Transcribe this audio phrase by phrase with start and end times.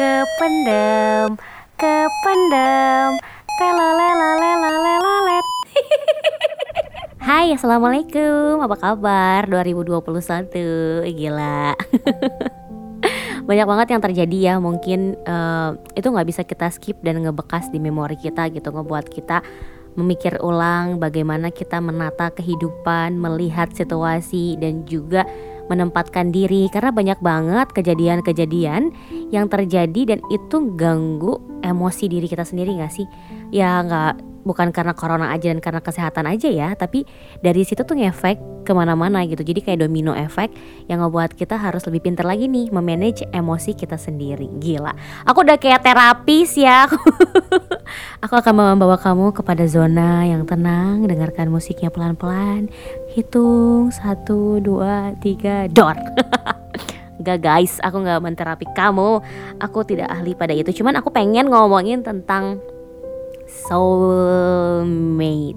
[0.00, 1.36] kependem
[1.76, 3.20] kependem.
[3.60, 5.46] Telolelolelolelelet
[7.28, 8.64] Hai assalamualaikum.
[8.64, 9.44] Apa kabar?
[9.44, 11.76] 2021 eh, gila.
[13.48, 14.54] Banyak banget yang terjadi ya.
[14.56, 18.72] Mungkin uh, itu nggak bisa kita skip dan ngebekas di memori kita gitu.
[18.72, 19.44] Ngebuat kita
[20.00, 25.28] memikir ulang bagaimana kita menata kehidupan melihat situasi dan juga
[25.70, 28.90] menempatkan diri karena banyak banget kejadian-kejadian
[29.30, 33.06] yang terjadi dan itu ganggu emosi diri kita sendiri gak sih?
[33.54, 37.04] Ya nggak bukan karena corona aja dan karena kesehatan aja ya tapi
[37.44, 39.40] dari situ tuh ngefek ke mana-mana gitu.
[39.40, 40.52] Jadi kayak domino efek
[40.86, 44.46] yang ngebuat kita harus lebih pintar lagi nih memanage emosi kita sendiri.
[44.60, 44.92] Gila.
[45.26, 46.86] Aku udah kayak terapis ya.
[48.24, 51.08] Aku akan membawa kamu kepada zona yang tenang.
[51.08, 52.70] Dengarkan musiknya pelan-pelan.
[53.10, 53.90] Hitung.
[53.90, 55.66] Satu dua tiga.
[55.66, 55.96] Dor.
[57.20, 59.20] Gak guys, aku gak menterapi kamu.
[59.60, 60.72] Aku tidak ahli pada itu.
[60.72, 62.64] Cuman aku pengen ngomongin tentang
[63.68, 65.56] soulmate.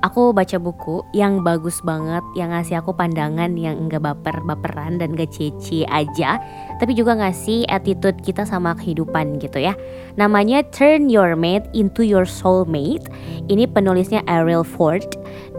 [0.00, 5.28] Aku baca buku yang bagus banget yang ngasih aku pandangan yang enggak baper-baperan dan gak
[5.28, 6.40] cece aja
[6.80, 9.76] tapi juga ngasih attitude kita sama kehidupan gitu ya.
[10.16, 13.12] Namanya Turn Your Mate into Your Soulmate.
[13.52, 15.04] Ini penulisnya Ariel Ford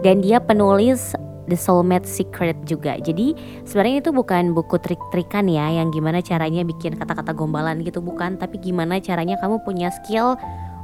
[0.02, 1.14] dan dia penulis
[1.46, 2.98] The Soulmate Secret juga.
[2.98, 8.38] Jadi sebenarnya itu bukan buku trik-trikan ya yang gimana caranya bikin kata-kata gombalan gitu bukan,
[8.38, 10.34] tapi gimana caranya kamu punya skill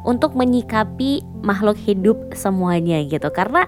[0.03, 3.31] untuk menyikapi makhluk hidup semuanya gitu.
[3.31, 3.67] Karena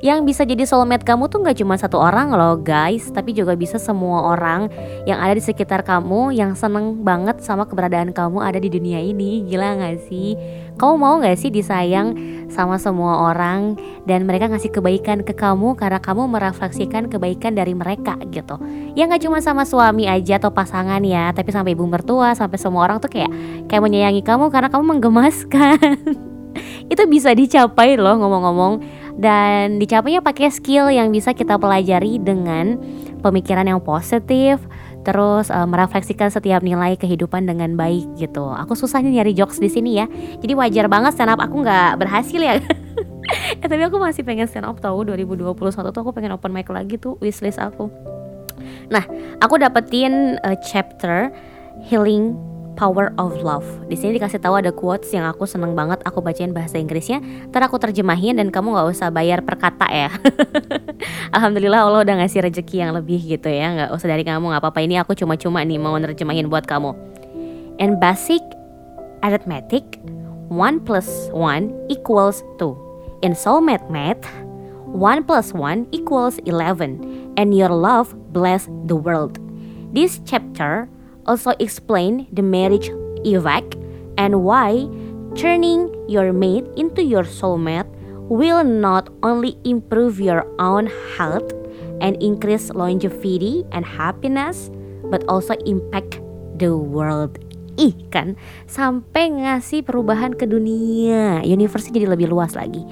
[0.00, 3.12] yang bisa jadi soulmate kamu tuh nggak cuma satu orang loh guys.
[3.12, 4.72] Tapi juga bisa semua orang
[5.04, 9.44] yang ada di sekitar kamu yang seneng banget sama keberadaan kamu ada di dunia ini.
[9.44, 10.40] Gila gak sih
[10.80, 12.16] kamu mau gak sih disayang
[12.48, 13.76] sama semua orang
[14.08, 18.56] dan mereka ngasih kebaikan ke kamu karena kamu merefleksikan kebaikan dari mereka gitu?
[18.96, 22.88] Ya nggak cuma sama suami aja atau pasangan ya tapi sampai ibu mertua sampai semua
[22.88, 23.28] orang tuh kayak
[23.68, 26.00] kayak menyayangi kamu karena kamu menggemaskan.
[26.92, 28.82] Itu bisa dicapai loh ngomong-ngomong.
[29.20, 32.80] Dan dicapainya pakai skill yang bisa kita pelajari dengan
[33.20, 34.58] pemikiran yang positif
[35.00, 38.52] terus uh, merefleksikan setiap nilai kehidupan dengan baik gitu.
[38.52, 40.06] Aku susah nih nyari jokes di sini ya.
[40.40, 42.60] Jadi wajar banget stand up aku nggak berhasil ya.
[43.62, 47.00] eh tapi aku masih pengen stand up tahu 2021 tuh aku pengen open mic lagi
[47.00, 47.88] tuh wishlist aku.
[48.90, 49.06] Nah,
[49.40, 51.32] aku dapetin uh, chapter
[51.86, 52.36] healing
[52.80, 53.68] Power of Love.
[53.92, 57.20] Di sini dikasih tahu ada quotes yang aku seneng banget aku bacain bahasa Inggrisnya.
[57.52, 60.08] Ntar aku terjemahin dan kamu nggak usah bayar per kata ya.
[61.36, 63.68] Alhamdulillah Allah udah ngasih rezeki yang lebih gitu ya.
[63.76, 64.80] Nggak usah dari kamu nggak apa-apa.
[64.80, 66.96] Ini aku cuma-cuma nih mau nerjemahin buat kamu.
[67.76, 68.40] In basic
[69.20, 69.84] arithmetic,
[70.48, 72.72] one plus one equals two.
[73.20, 74.24] In soulmate math,
[74.88, 76.96] one plus one equals eleven.
[77.36, 79.36] And your love bless the world.
[79.92, 80.88] This chapter
[81.26, 82.88] also explain the marriage
[83.24, 83.64] evac
[84.16, 84.88] and why
[85.36, 87.88] turning your mate into your soulmate
[88.30, 90.88] will not only improve your own
[91.18, 91.50] health
[92.00, 94.70] and increase longevity and happiness
[95.10, 96.22] but also impact
[96.56, 97.36] the world.
[97.80, 98.36] Ih kan?
[98.68, 101.40] Sampai ngasih perubahan ke dunia.
[101.42, 102.84] Universe jadi lebih luas lagi.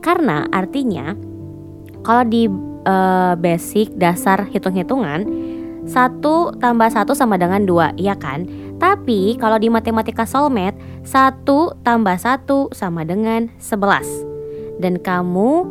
[0.00, 1.12] Karena artinya
[2.06, 2.46] kalau di
[2.86, 5.26] uh, basic dasar hitung-hitungan
[5.86, 8.42] satu tambah satu sama dengan dua, iya kan?
[8.76, 10.76] Tapi kalau di matematika soulmate,
[11.06, 14.04] satu tambah satu sama dengan sebelas.
[14.76, 15.64] Dan kamu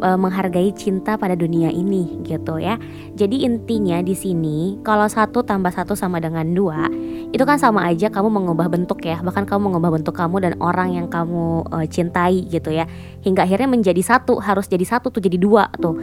[0.00, 2.80] e, menghargai cinta pada dunia ini gitu ya.
[3.14, 6.88] Jadi intinya di sini kalau satu tambah satu sama dengan dua
[7.30, 9.20] itu kan sama aja kamu mengubah bentuk ya.
[9.22, 12.88] Bahkan kamu mengubah bentuk kamu dan orang yang kamu e, cintai gitu ya.
[13.22, 15.94] Hingga akhirnya menjadi satu harus jadi satu tuh jadi dua tuh.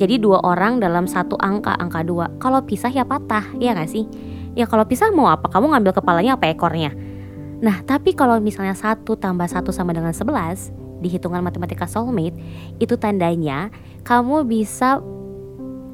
[0.00, 2.32] Jadi dua orang dalam satu angka, angka dua.
[2.40, 4.08] Kalau pisah ya patah, ya gak sih?
[4.56, 5.52] Ya kalau pisah mau apa?
[5.52, 6.96] Kamu ngambil kepalanya apa ekornya?
[7.60, 10.72] Nah tapi kalau misalnya satu tambah satu sama dengan sebelas
[11.04, 12.36] di hitungan matematika soulmate
[12.80, 13.68] itu tandanya
[14.04, 15.00] kamu bisa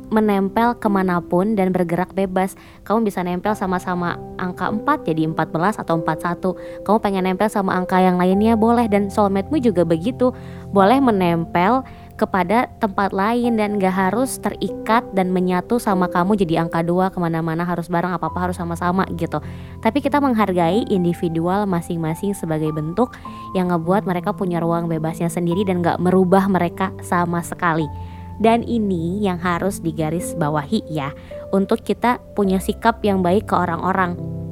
[0.06, 2.54] menempel ke mana pun dan bergerak bebas
[2.86, 7.98] Kamu bisa nempel sama-sama angka 4 jadi 14 atau 41 Kamu pengen nempel sama angka
[7.98, 10.30] yang lainnya boleh dan soulmate-mu juga begitu
[10.70, 11.82] Boleh menempel
[12.16, 17.20] kepada tempat lain dan gak harus terikat dan menyatu sama kamu jadi angka dua ke
[17.20, 19.38] mana-mana harus bareng apa-apa harus sama-sama gitu.
[19.84, 23.12] Tapi kita menghargai individual masing-masing sebagai bentuk
[23.52, 27.86] yang ngebuat mereka punya ruang bebasnya sendiri dan gak merubah mereka sama sekali.
[28.36, 31.12] Dan ini yang harus digaris bawahi ya
[31.56, 34.44] untuk kita punya sikap yang baik ke orang-orang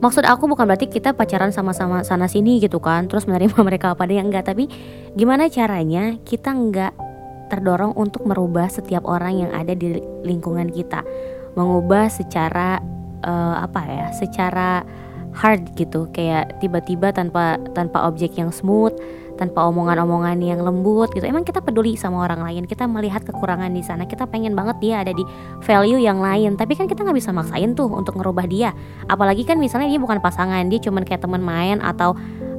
[0.00, 4.08] maksud aku bukan berarti kita pacaran sama-sama sana sini gitu kan terus menerima mereka apa
[4.08, 4.48] yang enggak.
[4.48, 4.68] Tapi
[5.16, 6.92] gimana caranya kita enggak
[7.46, 11.06] terdorong untuk merubah setiap orang yang ada di lingkungan kita.
[11.54, 12.82] Mengubah secara
[13.24, 14.82] uh, apa ya secara
[15.36, 16.08] hard gitu.
[16.12, 18.96] Kayak tiba-tiba tanpa tanpa objek yang smooth
[19.36, 21.24] tanpa omongan-omongan yang lembut gitu.
[21.28, 25.04] Emang kita peduli sama orang lain kita melihat kekurangan di sana kita pengen banget dia
[25.04, 25.22] ada di
[25.62, 26.56] value yang lain.
[26.56, 28.72] Tapi kan kita nggak bisa maksain tuh untuk ngerubah dia.
[29.06, 32.16] Apalagi kan misalnya dia bukan pasangan dia cuman kayak teman main atau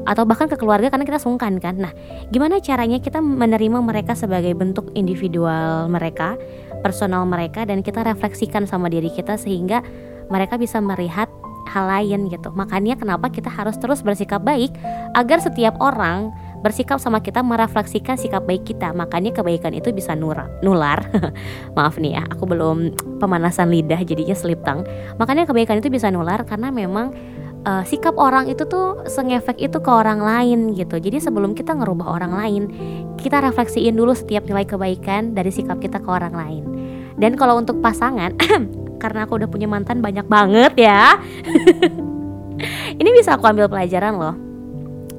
[0.08, 1.76] atau bahkan ke keluarga karena kita sungkan kan.
[1.76, 1.92] Nah
[2.32, 6.40] gimana caranya kita menerima mereka sebagai bentuk individual mereka
[6.80, 9.84] personal mereka dan kita refleksikan sama diri kita sehingga
[10.32, 11.28] mereka bisa melihat
[11.68, 12.50] hal lain gitu.
[12.56, 14.72] Makanya kenapa kita harus terus bersikap baik
[15.14, 16.32] agar setiap orang
[16.62, 18.94] bersikap sama kita merefleksikan sikap baik kita.
[18.94, 21.06] Makanya kebaikan itu bisa nura, nular.
[21.78, 24.86] Maaf nih ya aku belum pemanasan lidah jadinya slip tang
[25.18, 27.14] makanya kebaikan itu bisa nular karena memang
[27.66, 30.98] uh, sikap orang itu tuh sengefek itu ke orang lain gitu.
[30.98, 32.64] Jadi sebelum kita ngerubah orang lain
[33.18, 36.64] kita refleksiin dulu setiap nilai kebaikan dari sikap kita ke orang lain.
[37.18, 38.38] Dan kalau untuk pasangan
[39.02, 41.18] karena aku udah punya mantan banyak banget ya.
[43.02, 44.47] Ini bisa aku ambil pelajaran loh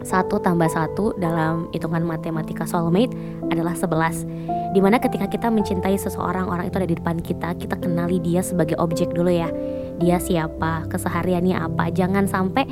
[0.08, 3.12] satu tambah satu dalam hitungan matematika soulmate
[3.52, 7.76] adalah 11 Di mana ketika kita mencintai seseorang Orang itu ada di depan kita Kita
[7.76, 9.52] kenali dia sebagai objek dulu ya.
[9.98, 11.90] Dia siapa, kesehariannya apa.
[11.90, 12.62] Jangan sampai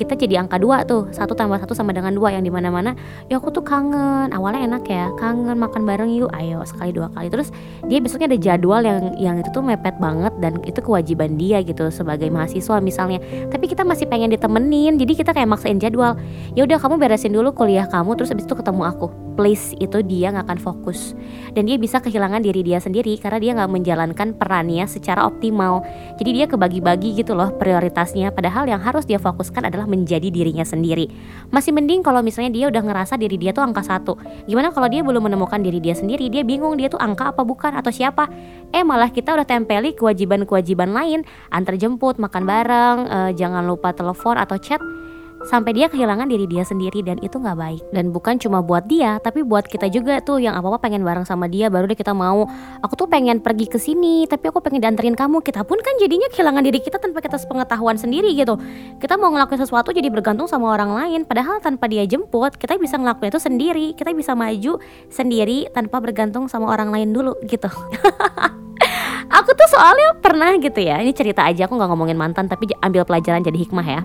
[0.00, 1.12] kita jadi angka dua tuh.
[1.12, 2.96] Satu tambah satu sama dengan dua yang di mana mana
[3.28, 4.32] ya aku tuh kangen.
[4.32, 5.12] Awalnya enak ya.
[5.20, 6.32] Kangen makan bareng yuk.
[6.32, 7.28] Ayo sekali dua kali.
[7.28, 7.52] Terus
[7.84, 11.92] dia besoknya ada jadwal yang yang itu tuh mepet banget dan itu kewajiban dia gitu
[11.92, 13.20] sebagai mahasiswa misalnya.
[13.52, 14.96] Tapi kita masih pengen ditemenin.
[14.96, 16.16] Jadi kita kayak maksain jadwal.
[16.56, 18.16] Ya udah kamu beresin dulu kuliah kamu.
[18.16, 19.12] Terus abis itu ketemu aku.
[19.36, 21.12] Please itu dia nggak akan fokus.
[21.52, 25.84] Dan dia bisa kehilangan diri dia sendiri karena dia nggak menjalankan perannya secara optimal.
[26.16, 28.30] Jadi dia kebagi-bagi gitu loh prioritasnya.
[28.30, 31.10] Padahal yang harus dia fokuskan adalah menjadi dirinya sendiri.
[31.50, 34.14] Masih mending kalau misalnya dia udah ngerasa diri dia tuh angka satu.
[34.46, 37.74] Gimana kalau dia belum menemukan diri dia sendiri, dia bingung dia tuh angka apa bukan
[37.74, 38.30] atau siapa.
[38.70, 44.38] Eh malah kita udah tempeli kewajiban-kewajiban lain, antar jemput, makan bareng, eh, jangan lupa telepon
[44.38, 44.78] atau chat
[45.48, 47.82] sampai dia kehilangan diri dia sendiri dan itu nggak baik.
[47.94, 51.24] Dan bukan cuma buat dia tapi buat kita juga tuh yang apa apa pengen bareng
[51.24, 52.44] sama dia baru deh kita mau.
[52.84, 55.40] Aku tuh pengen pergi ke sini tapi aku pengen dianterin kamu.
[55.40, 58.60] Kita pun kan jadinya kehilangan diri kita tanpa kita sepengetahuan sendiri gitu.
[59.00, 61.20] Kita mau ngelakuin sesuatu jadi bergantung sama orang lain.
[61.24, 63.86] Padahal tanpa dia jemput kita bisa ngelakuin itu sendiri.
[63.96, 64.76] Kita bisa maju
[65.08, 67.70] sendiri tanpa bergantung sama orang lain dulu gitu.
[69.30, 73.06] Aku tuh soalnya pernah gitu ya ini cerita aja aku nggak ngomongin mantan tapi ambil
[73.06, 74.02] pelajaran jadi hikmah ya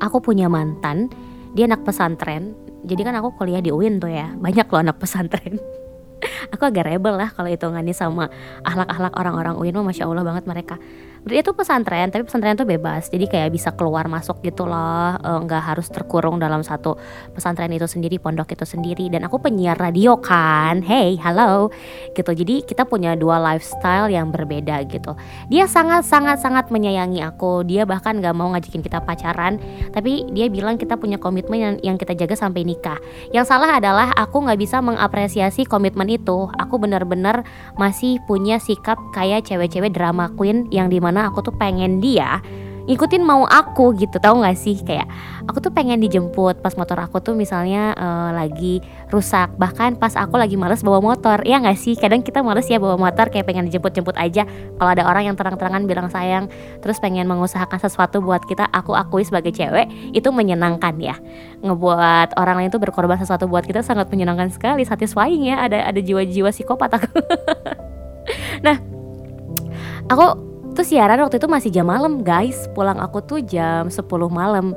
[0.00, 1.10] aku punya mantan
[1.54, 2.54] dia anak pesantren.
[2.84, 4.34] Jadi kan aku kuliah di UIN tuh ya.
[4.36, 5.56] Banyak loh anak pesantren.
[6.52, 8.28] Aku agak rebel lah kalau hitungannya sama
[8.60, 10.76] ahlak-ahlak orang-orang UIN mah masya Allah banget mereka
[11.24, 13.08] dia tuh pesantren tapi pesantren tuh bebas.
[13.08, 15.16] Jadi kayak bisa keluar masuk gitu loh.
[15.16, 17.00] Eh, nggak e, harus terkurung dalam satu
[17.32, 19.08] pesantren itu sendiri pondok itu sendiri.
[19.08, 20.84] Dan aku penyiar radio kan.
[20.84, 21.72] Hey halo.
[22.12, 22.28] Gitu.
[22.28, 25.16] Jadi kita punya dua lifestyle yang berbeda gitu.
[25.48, 27.64] Dia sangat sangat sangat menyayangi aku.
[27.64, 29.56] Dia bahkan nggak mau ngajakin kita pacaran.
[29.96, 33.00] Tapi dia bilang kita punya komitmen yang, yang kita jaga sampai nikah.
[33.32, 36.52] Yang salah adalah aku nggak bisa mengapresiasi komitmen itu.
[36.60, 37.48] Aku benar-benar
[37.80, 42.02] masih punya sikap kayak cewek-cewek drama queen yang di mana di mana aku tuh pengen
[42.02, 42.42] dia
[42.84, 44.76] ngikutin mau aku gitu tau gak sih?
[44.84, 45.08] Kayak
[45.48, 49.56] aku tuh pengen dijemput pas motor aku tuh misalnya uh, lagi rusak.
[49.56, 51.96] Bahkan pas aku lagi males bawa motor ya gak sih?
[51.96, 54.44] Kadang kita males ya bawa motor kayak pengen dijemput-jemput aja.
[54.76, 56.52] Kalau ada orang yang terang-terangan bilang sayang
[56.84, 61.16] terus pengen mengusahakan sesuatu buat kita aku akui sebagai cewek itu menyenangkan ya.
[61.64, 65.64] Ngebuat orang lain tuh berkorban sesuatu buat kita sangat menyenangkan sekali satisfying ya.
[65.64, 67.08] Ada ada jiwa-jiwa psikopat aku.
[68.64, 68.80] Nah
[70.08, 72.66] aku tuh siaran waktu itu masih jam malam guys.
[72.74, 74.74] Pulang aku tuh jam 10 malam.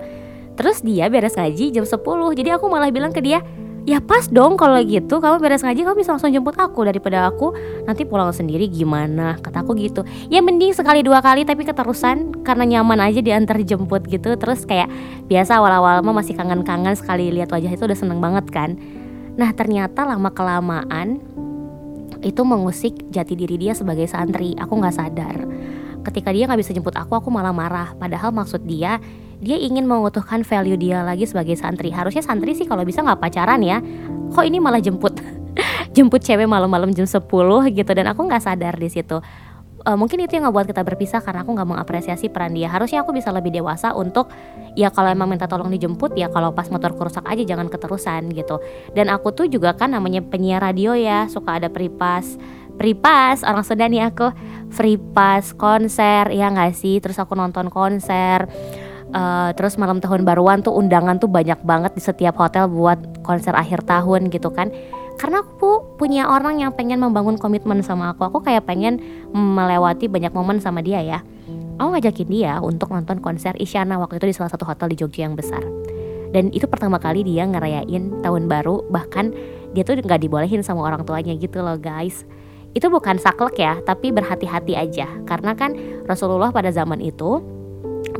[0.53, 1.97] Terus dia beres ngaji jam 10
[2.37, 3.41] jadi aku malah bilang ke dia
[3.87, 5.17] ya pas dong kalau gitu.
[5.17, 7.57] Kamu beres ngaji kamu bisa langsung jemput aku daripada aku
[7.89, 8.69] nanti pulang sendiri.
[8.69, 9.41] Gimana?
[9.41, 10.05] Kata aku gitu.
[10.29, 12.45] Ya mending sekali dua kali tapi keterusan.
[12.45, 14.37] Karena nyaman aja diantar jemput gitu.
[14.37, 14.91] Terus kayak
[15.25, 18.77] biasa awal-awal mah masih kangen-kangen sekali lihat wajah itu udah seneng banget kan.
[19.37, 21.21] Nah ternyata lama kelamaan
[22.25, 24.57] itu mengusik jati diri dia sebagai santri.
[24.57, 25.37] Aku nggak sadar
[26.07, 27.91] ketika dia nggak bisa jemput aku aku malah marah.
[27.99, 28.97] Padahal maksud dia
[29.37, 31.93] dia ingin mengutuhkan value dia lagi sebagai santri.
[31.93, 33.83] Harusnya santri sih kalau bisa nggak pacaran ya.
[34.33, 35.19] Kok ini malah jemput
[35.95, 37.21] jemput cewek malam-malam jam 10
[37.73, 39.19] gitu dan aku nggak sadar di situ.
[39.87, 42.67] Uh, mungkin itu yang ngebuat kita berpisah karena aku nggak mengapresiasi peran dia.
[42.67, 44.27] Harusnya aku bisa lebih dewasa untuk
[44.75, 48.59] ya kalau emang minta tolong dijemput ya kalau pas motor rusak aja jangan keterusan gitu.
[48.91, 52.35] Dan aku tuh juga kan namanya penyiar radio ya suka ada peripas
[52.77, 54.31] free pass orang Sudan nih aku.
[54.72, 57.01] Free pass konser ya nggak sih?
[57.01, 58.46] Terus aku nonton konser.
[59.07, 63.55] Uh, terus malam tahun baruan tuh undangan tuh banyak banget di setiap hotel buat konser
[63.57, 64.69] akhir tahun gitu kan.
[65.17, 68.29] Karena aku punya orang yang pengen membangun komitmen sama aku.
[68.29, 69.01] Aku kayak pengen
[69.34, 71.19] melewati banyak momen sama dia ya.
[71.81, 75.25] Aku ngajakin dia untuk nonton konser Isyana waktu itu di salah satu hotel di Jogja
[75.25, 75.62] yang besar.
[76.29, 79.31] Dan itu pertama kali dia ngerayain tahun baru bahkan
[79.72, 82.27] dia tuh nggak dibolehin sama orang tuanya gitu loh guys
[82.77, 85.10] itu bukan saklek ya tapi berhati-hati aja.
[85.25, 85.74] Karena kan
[86.05, 87.41] Rasulullah pada zaman itu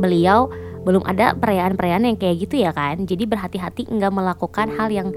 [0.02, 0.50] beliau
[0.82, 3.06] belum ada perayaan-perayaan yang kayak gitu ya kan.
[3.06, 5.14] Jadi berhati-hati nggak melakukan hal yang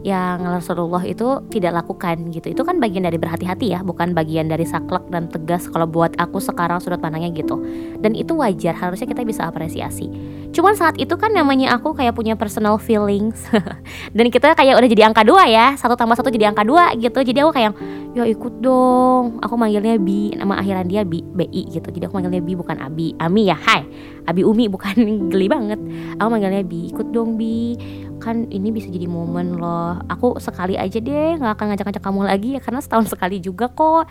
[0.00, 2.56] yang Rasulullah itu tidak lakukan gitu.
[2.56, 6.40] Itu kan bagian dari berhati-hati ya bukan bagian dari saklek dan tegas kalau buat aku
[6.40, 7.60] sekarang sudut pandangnya gitu.
[8.00, 10.08] Dan itu wajar harusnya kita bisa apresiasi.
[10.50, 13.38] Cuman saat itu kan namanya aku kayak punya personal feelings.
[14.16, 17.22] Dan kita kayak udah jadi angka dua ya satu tambah satu jadi angka dua gitu.
[17.22, 17.72] Jadi aku kayak
[18.18, 19.38] ya ikut dong.
[19.46, 21.86] Aku manggilnya Bi nama akhiran dia Bi BI gitu.
[21.86, 23.14] Jadi aku manggilnya Bi bukan Abi.
[23.22, 23.86] Ami ya Hai.
[24.26, 24.96] Abi Umi bukan
[25.32, 25.78] geli banget.
[26.18, 27.78] Aku manggilnya Bi ikut dong Bi
[28.20, 29.98] kan ini bisa jadi momen loh.
[30.12, 34.06] Aku sekali aja deh nggak akan ngajak-ngajak kamu lagi ya karena setahun sekali juga kok.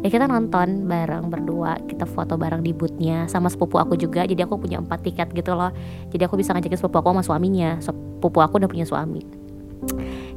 [0.00, 4.22] Ya kita nonton bareng berdua kita foto bareng di bootnya sama sepupu aku juga.
[4.24, 5.74] Jadi aku punya empat tiket gitu loh.
[6.14, 7.76] Jadi aku bisa ngajakin sepupu aku sama suaminya.
[7.82, 9.48] Sepupu aku udah punya suami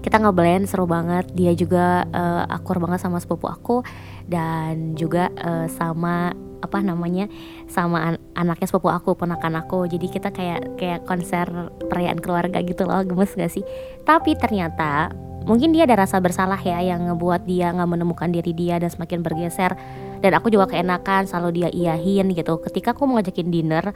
[0.01, 1.29] kita ngeblend seru banget.
[1.38, 3.86] Dia juga uh, akur banget sama sepupu aku
[4.25, 7.25] dan juga uh, sama apa namanya
[7.65, 9.86] sama an anaknya sepupu aku ponakan aku.
[9.89, 11.48] Jadi kita kayak kayak konser
[11.89, 13.01] perayaan keluarga gitu loh.
[13.05, 13.65] Gemes gak sih?
[14.05, 18.77] Tapi ternyata mungkin dia ada rasa bersalah ya yang ngebuat dia nggak menemukan diri dia
[18.77, 19.74] dan semakin bergeser.
[20.22, 22.62] Dan aku juga keenakan selalu dia iyahin gitu.
[22.62, 23.89] Ketika aku mau ngajakin dinner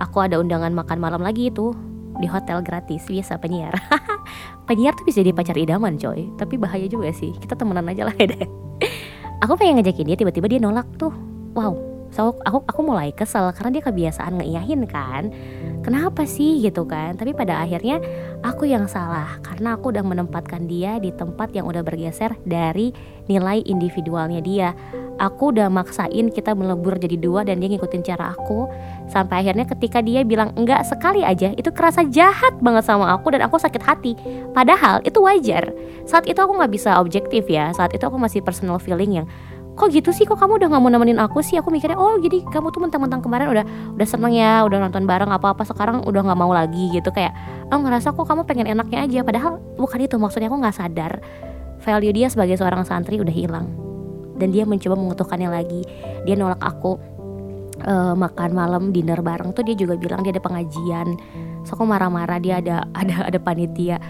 [0.00, 1.76] aku ada undangan makan malam lagi itu
[2.16, 3.04] di hotel gratis.
[3.04, 3.76] Biasa penyiar
[4.66, 6.28] penyiar tuh bisa jadi pacar idaman coy.
[6.36, 7.32] Tapi bahaya juga sih.
[7.32, 8.46] Kita temenan aja lah ya deh.
[9.46, 11.14] Aku pengen ngajakin dia tiba-tiba dia nolak tuh.
[11.56, 15.30] Wow so aku aku mulai kesel karena dia kebiasaan ngeiyahin kan.
[15.86, 17.14] Kenapa sih gitu kan?
[17.14, 18.02] Tapi pada akhirnya
[18.42, 22.90] aku yang salah karena aku udah menempatkan dia di tempat yang udah bergeser dari
[23.30, 24.74] nilai individualnya dia.
[25.16, 28.68] Aku udah maksain kita melebur jadi dua dan dia ngikutin cara aku.
[29.08, 33.46] Sampai akhirnya ketika dia bilang enggak sekali aja itu kerasa jahat banget sama aku dan
[33.46, 34.12] aku sakit hati.
[34.52, 35.72] Padahal itu wajar.
[36.04, 37.72] Saat itu aku nggak bisa objektif ya.
[37.72, 39.26] Saat itu aku masih personal feeling yang
[39.76, 40.24] kok gitu sih?
[40.24, 41.60] Kok kamu udah nggak mau nemenin aku sih?
[41.60, 45.28] Aku mikirnya oh jadi kamu tuh mentang-mentang kemarin udah udah seneng ya udah nonton bareng
[45.28, 47.12] apa apa sekarang udah nggak mau lagi gitu.
[47.12, 47.36] Kayak
[47.68, 49.20] oh ngerasa kok kamu pengen enaknya aja.
[49.20, 51.12] Padahal bukan itu maksudnya aku nggak sadar
[51.84, 53.68] value dia sebagai seorang santri udah hilang.
[54.36, 55.84] Dan dia mencoba mengutuhkannya lagi.
[56.24, 56.96] Dia nolak aku
[57.84, 61.20] uh, makan malam dinner bareng tuh dia juga bilang dia ada pengajian.
[61.68, 64.00] So aku marah-marah dia ada ada ada panitia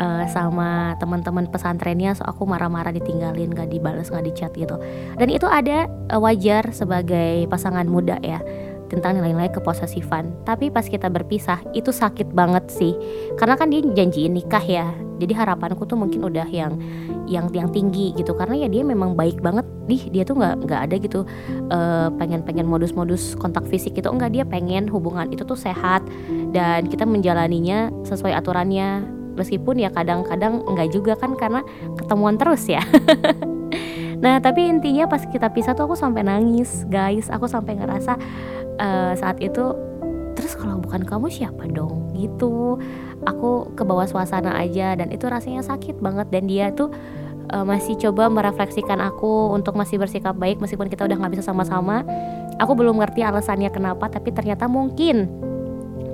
[0.00, 4.76] uh, sama teman-teman pesantrennya so aku marah-marah ditinggalin gak dibales gak dicat gitu.
[5.16, 8.40] Dan itu ada uh, wajar sebagai pasangan muda ya
[8.86, 10.30] tentang nilai-nilai keposesifan.
[10.46, 12.94] Tapi pas kita berpisah itu sakit banget sih.
[13.34, 14.86] Karena kan dia janjiin nikah ya.
[15.16, 16.76] Jadi harapanku tuh mungkin udah yang
[17.26, 18.36] yang yang tinggi gitu.
[18.36, 19.66] Karena ya dia memang baik banget.
[19.90, 21.20] Nih dia tuh nggak nggak ada gitu
[21.70, 24.06] uh, pengen pengen modus-modus kontak fisik gitu.
[24.06, 26.06] Enggak dia pengen hubungan itu tuh sehat.
[26.54, 31.60] Dan kita menjalaninya sesuai aturannya meskipun ya kadang-kadang enggak juga kan karena
[31.94, 32.82] ketemuan terus ya.
[34.16, 37.28] Nah tapi intinya pas kita pisah tuh aku sampai nangis guys.
[37.28, 38.16] Aku sampai ngerasa
[38.80, 39.76] uh, saat itu
[40.36, 42.12] terus kalau bukan kamu siapa dong?
[42.16, 42.80] Gitu.
[43.28, 46.88] Aku ke bawah suasana aja dan itu rasanya sakit banget dan dia tuh
[47.52, 52.04] uh, masih coba merefleksikan aku untuk masih bersikap baik meskipun kita udah nggak bisa sama-sama.
[52.56, 55.28] Aku belum ngerti alasannya kenapa tapi ternyata mungkin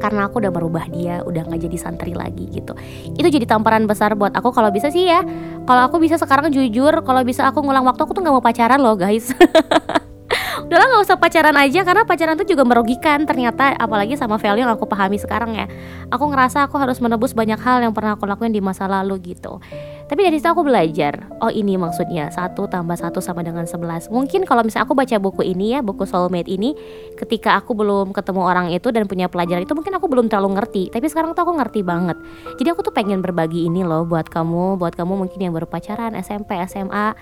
[0.02, 2.74] karena aku udah merubah dia udah nggak jadi santri lagi gitu.
[3.14, 4.50] Itu jadi tamparan besar buat aku.
[4.50, 5.22] Kalau bisa sih ya
[5.62, 8.82] kalau aku bisa sekarang jujur kalau bisa aku ngulang waktu aku tuh nggak mau pacaran
[8.82, 9.30] loh guys.
[10.66, 14.72] Udahlah nggak usah pacaran aja karena pacaran tuh juga merugikan ternyata apalagi sama value yang
[14.74, 15.70] aku pahami sekarang ya.
[16.10, 19.62] Aku ngerasa aku harus menebus banyak hal yang pernah aku lakuin di masa lalu gitu
[20.10, 21.30] tapi dari situ aku belajar.
[21.38, 22.30] Oh ini maksudnya.
[22.30, 24.10] Satu tambah satu sama dengan sebelas.
[24.10, 26.74] Mungkin kalau misalnya aku baca buku ini ya buku soulmate ini
[27.18, 30.82] ketika aku belum ketemu orang itu dan punya pelajaran itu mungkin aku belum terlalu ngerti.
[30.90, 32.18] Tapi sekarang tuh aku ngerti banget.
[32.58, 36.18] Jadi aku tuh pengen berbagi ini loh buat kamu buat kamu mungkin yang baru pacaran
[36.18, 37.14] SMP SMA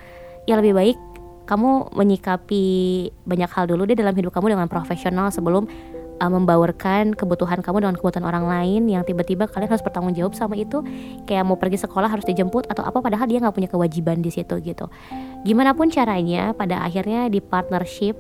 [0.48, 0.98] ya lebih baik
[1.50, 2.64] kamu menyikapi
[3.26, 5.66] banyak hal dulu deh dalam hidup kamu dengan profesional sebelum
[6.20, 10.54] uh, membaurkan kebutuhan kamu dengan kebutuhan orang lain yang tiba-tiba kalian harus bertanggung jawab sama
[10.54, 10.84] itu.
[11.24, 14.60] Kayak mau pergi sekolah harus dijemput atau apa padahal dia nggak punya kewajiban di situ
[14.60, 14.86] gitu.
[15.42, 18.14] Gimana pun caranya pada akhirnya di partnership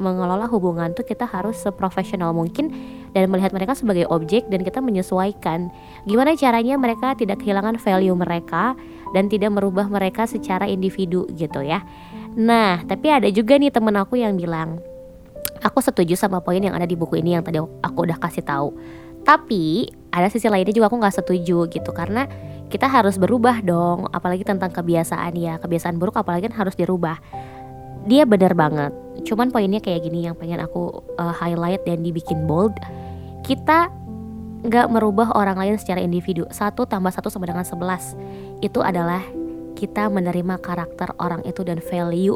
[0.00, 2.72] mengelola hubungan tuh kita harus seprofesional mungkin
[3.12, 5.68] dan melihat mereka sebagai objek dan kita menyesuaikan.
[6.08, 8.72] Gimana caranya mereka tidak kehilangan value mereka
[9.12, 11.84] dan tidak merubah mereka secara individu gitu ya.
[12.32, 14.80] Nah, tapi ada juga nih temen aku yang bilang,
[15.62, 18.74] aku setuju sama poin yang ada di buku ini yang tadi aku udah kasih tahu.
[19.22, 22.26] Tapi ada sisi lainnya juga aku nggak setuju gitu karena
[22.68, 25.62] kita harus berubah dong apalagi tentang kebiasaan ya.
[25.62, 27.22] Kebiasaan buruk apalagi kan harus dirubah.
[28.10, 28.90] Dia benar banget.
[29.22, 32.74] Cuman poinnya kayak gini yang pengen aku uh, highlight dan dibikin bold.
[33.46, 33.86] Kita
[34.66, 36.42] nggak merubah orang lain secara individu.
[36.50, 38.18] Satu tambah satu sama dengan sebelas.
[38.58, 39.22] Itu adalah
[39.78, 42.34] kita menerima karakter orang itu dan value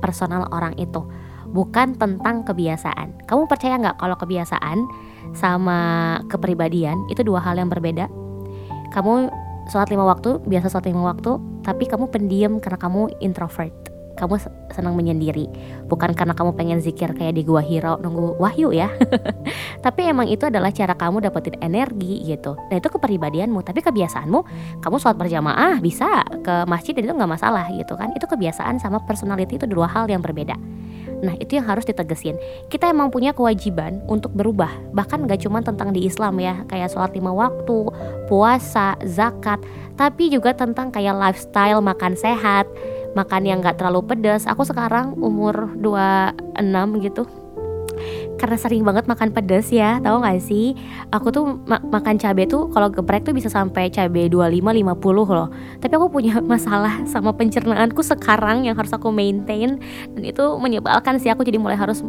[0.00, 1.04] personal orang itu
[1.52, 3.28] bukan tentang kebiasaan.
[3.28, 4.88] Kamu percaya nggak kalau kebiasaan
[5.36, 5.78] sama
[6.26, 8.08] kepribadian itu dua hal yang berbeda?
[8.90, 9.28] Kamu
[9.70, 13.72] sholat lima waktu biasa sholat lima waktu tapi kamu pendiam karena kamu introvert.
[14.12, 14.36] Kamu
[14.68, 15.48] senang menyendiri.
[15.88, 18.92] Bukan karena kamu pengen zikir kayak di gua hiro nunggu wahyu ya.
[19.84, 22.52] Tapi emang itu adalah cara kamu dapetin energi gitu.
[22.68, 24.40] Dan itu kepribadianmu tapi kebiasaanmu
[24.84, 26.28] kamu sholat berjamaah bisa.
[26.44, 28.12] Ke masjid dan itu nggak masalah gitu kan.
[28.12, 30.60] Itu kebiasaan sama personality itu dua hal yang berbeda
[31.22, 32.34] Nah itu yang harus ditegesin.
[32.66, 34.68] Kita emang punya kewajiban untuk berubah.
[34.90, 37.88] Bahkan gak cuma tentang di Islam ya Kayak sholat lima waktu,
[38.26, 39.62] puasa, zakat
[39.94, 42.66] Tapi juga tentang kayak lifestyle, makan sehat
[43.14, 47.41] Makan yang gak terlalu pedas Aku sekarang umur 26 gitu
[48.40, 50.74] karena sering banget makan pedas ya tahu gak sih?
[51.12, 55.48] Aku tuh ma makan cabai tuh kalau geprek tuh bisa sampai cabai 25 50 loh.
[55.78, 59.78] Tapi aku punya masalah sama pencernaanku sekarang yang harus aku maintain
[60.12, 62.00] dan itu menyebalkan sih aku jadi mulai harus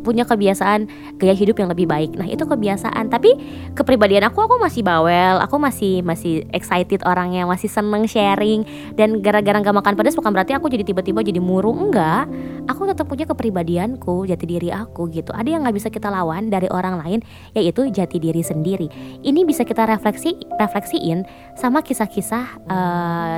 [0.00, 0.88] punya kebiasaan
[1.18, 2.14] gaya hidup yang lebih baik.
[2.14, 3.10] Nah, itu kebiasaan.
[3.10, 3.34] Tapi
[3.74, 8.64] kepribadian aku aku masih bawel, aku masih masih excited orangnya, masih seneng sharing
[8.94, 12.30] dan gara-gara gak makan pedas bukan berarti aku jadi tiba-tiba jadi murung enggak.
[12.68, 15.32] Aku tetap punya kepribadianku, jati diri aku gitu.
[15.32, 17.20] Ada yang nggak bisa kita lawan dari orang lain
[17.56, 18.88] yaitu jati diri sendiri.
[19.24, 21.24] Ini bisa kita refleksi refleksiin
[21.56, 23.36] sama kisah-kisah uh,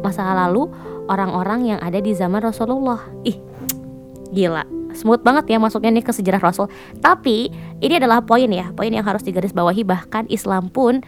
[0.00, 0.70] masa lalu
[1.10, 3.02] orang-orang yang ada di zaman Rasulullah.
[3.26, 3.36] Ih,
[4.30, 6.66] gila smooth banget ya masuknya nih ke sejarah Rasul.
[6.98, 11.02] Tapi ini adalah poin ya, poin yang harus digarisbawahi bahkan Islam pun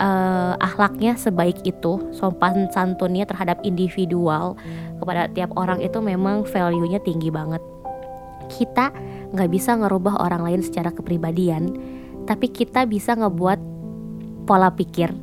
[0.00, 4.56] uh, akhlaknya sebaik itu, sopan santunnya terhadap individual
[5.00, 7.62] kepada tiap orang itu memang value-nya tinggi banget.
[8.50, 8.90] Kita
[9.30, 11.70] nggak bisa ngerubah orang lain secara kepribadian,
[12.26, 13.58] tapi kita bisa ngebuat
[14.44, 15.14] pola pikir,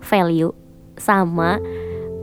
[0.00, 0.52] value
[0.96, 1.60] sama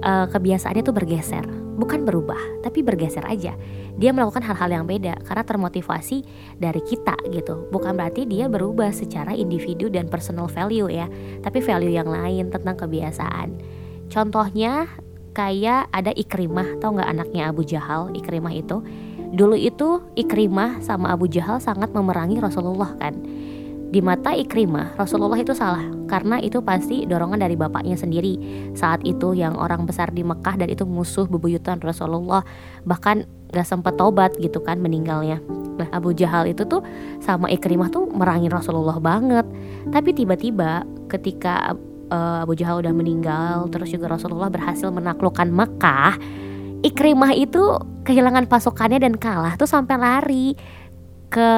[0.01, 1.45] uh, kebiasaannya tuh bergeser
[1.81, 3.57] bukan berubah, tapi bergeser aja.
[3.99, 6.23] Dia melakukan hal-hal yang beda karena termotivasi
[6.59, 7.67] dari kita gitu.
[7.73, 11.09] Bukan berarti dia berubah secara individu dan personal value ya,
[11.43, 13.55] tapi value yang lain tentang kebiasaan.
[14.11, 14.87] Contohnya
[15.31, 18.11] kayak ada Ikrimah, tau nggak anaknya Abu Jahal?
[18.11, 18.83] Ikrimah itu
[19.31, 23.15] dulu itu Ikrimah sama Abu Jahal sangat memerangi Rasulullah kan
[23.91, 28.39] di mata Ikrimah, Rasulullah itu salah karena itu pasti dorongan dari bapaknya sendiri.
[28.71, 32.47] Saat itu yang orang besar di Mekah dan itu musuh bebuyutan Rasulullah,
[32.87, 35.43] bahkan gak sempat tobat gitu kan meninggalnya.
[35.75, 36.79] Nah Abu Jahal itu tuh
[37.19, 39.43] sama Ikrimah tuh merangin Rasulullah banget.
[39.91, 41.75] Tapi tiba-tiba ketika
[42.07, 46.15] uh, Abu Jahal udah meninggal, terus juga Rasulullah berhasil menaklukkan Mekah,
[46.81, 47.59] Ikrimah itu
[48.07, 50.57] kehilangan pasukannya dan kalah tuh sampai lari
[51.31, 51.51] ke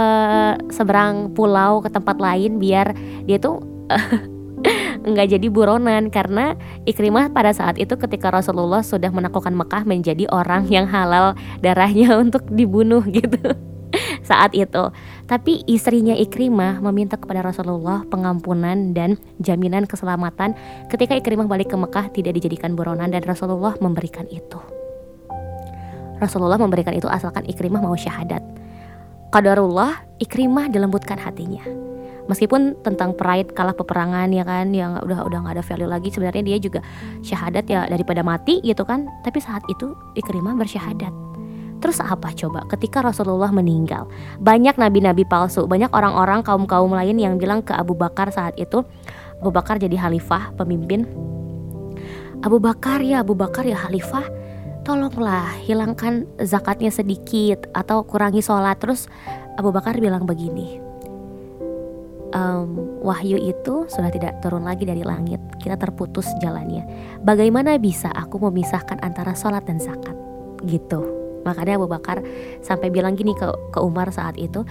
[0.69, 2.93] seberang pulau ke tempat lain biar
[3.25, 3.59] dia tuh
[5.03, 6.55] nggak jadi buronan karena
[6.87, 12.47] Ikrimah pada saat itu ketika Rasulullah sudah menaklukkan Mekah menjadi orang yang halal darahnya untuk
[12.47, 13.57] dibunuh gitu
[14.29, 14.89] saat itu.
[15.27, 20.55] Tapi istrinya Ikrimah meminta kepada Rasulullah pengampunan dan jaminan keselamatan
[20.87, 24.59] ketika Ikrimah balik ke Mekah tidak dijadikan buronan dan Rasulullah memberikan itu.
[26.21, 28.62] Rasulullah memberikan itu asalkan Ikrimah mau syahadat.
[29.33, 31.65] Qadarullah Ikrimah dilembutkan hatinya.
[32.29, 36.43] Meskipun tentang pride kalah peperangan ya kan yang udah udah nggak ada value lagi sebenarnya
[36.45, 36.79] dia juga
[37.25, 39.09] syahadat ya daripada mati gitu kan.
[39.25, 41.09] Tapi saat itu Ikrimah bersyahadat.
[41.81, 42.63] Terus apa coba?
[42.71, 44.07] Ketika Rasulullah meninggal
[44.39, 48.87] Banyak nabi-nabi palsu Banyak orang-orang kaum-kaum lain yang bilang ke Abu Bakar saat itu
[49.43, 51.03] Abu Bakar jadi khalifah, pemimpin.
[52.39, 54.42] Abu Bakar ya Abu Bakar ya khalifah
[54.83, 58.77] tolonglah hilangkan zakatnya sedikit atau kurangi sholat.
[58.79, 59.07] Terus
[59.55, 60.83] Abu Bakar bilang begini
[62.33, 65.39] um, wahyu itu sudah tidak turun lagi dari langit.
[65.61, 66.83] Kita terputus jalannya.
[67.21, 70.17] Bagaimana bisa aku memisahkan antara sholat dan zakat?
[70.65, 70.99] Gitu.
[71.47, 72.19] Makanya Abu Bakar
[72.59, 74.65] sampai bilang gini ke, ke Umar saat itu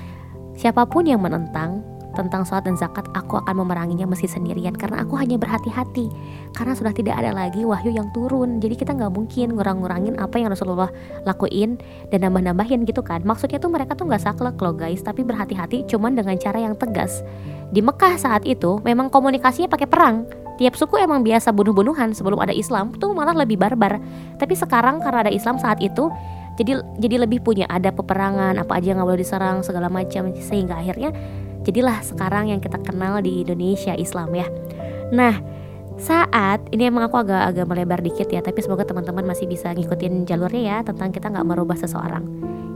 [0.58, 1.80] siapa pun yang menentang
[2.12, 4.76] tentang sholat dan zakat aku akan memeranginya meski sendirian.
[4.76, 6.12] Karena aku hanya berhati-hati.
[6.52, 8.60] Karena sudah tidak ada lagi wahyu yang turun.
[8.60, 10.92] Jadi kita nggak mungkin ngurang-ngurangin apa yang Rasulullah
[11.24, 11.80] lakuin
[12.12, 13.24] dan nambah-nambahin gitu kan.
[13.24, 15.00] Maksudnya tuh mereka tuh nggak saklek loh guys.
[15.00, 17.24] Tapi berhati-hati cuman dengan cara yang tegas.
[17.72, 20.28] Di Mekah saat itu memang komunikasinya pakai perang.
[20.60, 23.96] Tiap suku emang biasa bunuh-bunuhan sebelum ada Islam tuh malah lebih barbar.
[24.36, 26.12] Tapi sekarang karena ada Islam saat itu
[26.60, 30.28] jadi jadi lebih punya ada peperangan apa aja nggak boleh diserang segala macam.
[30.36, 31.10] Sehingga akhirnya
[31.66, 34.46] jadilah sekarang yang kita kenal di Indonesia Islam ya.
[35.12, 35.38] Nah,
[36.00, 40.24] saat ini emang aku agak agak melebar dikit ya tapi semoga teman-teman masih bisa ngikutin
[40.24, 42.24] jalurnya ya tentang kita nggak merubah seseorang.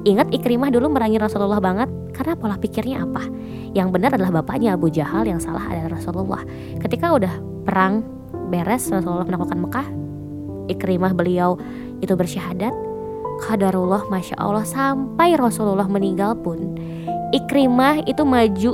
[0.07, 3.27] Ingat Ikrimah dulu merangi Rasulullah banget karena pola pikirnya apa?
[3.75, 6.47] Yang benar adalah bapaknya Abu Jahal yang salah adalah Rasulullah.
[6.79, 7.35] Ketika udah
[7.67, 8.07] perang
[8.47, 9.87] beres Rasulullah menaklukkan Mekah
[10.71, 11.59] Ikrimah beliau
[12.03, 12.75] itu bersyahadat
[13.37, 16.79] Kadarullah Masya Allah sampai Rasulullah meninggal pun
[17.35, 18.73] Ikrimah itu maju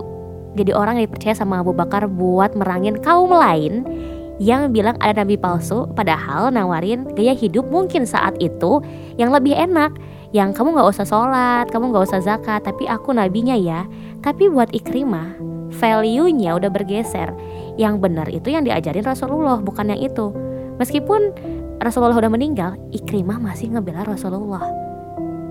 [0.53, 3.89] jadi orang yang dipercaya sama Abu Bakar buat merangin kaum lain
[4.37, 8.81] yang bilang ada nabi palsu padahal nawarin gaya hidup mungkin saat itu
[9.17, 9.93] yang lebih enak.
[10.33, 13.85] Yang kamu nggak usah sholat kamu nggak usah zakat tapi aku nabinya ya.
[14.25, 15.37] Tapi buat Ikrimah
[15.73, 17.33] value-nya udah bergeser.
[17.81, 20.33] Yang benar itu yang diajarin Rasulullah bukan yang itu.
[20.77, 21.33] Meskipun
[21.81, 24.65] Rasulullah udah meninggal Ikrimah masih ngebela Rasulullah.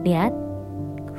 [0.02, 0.34] Lihat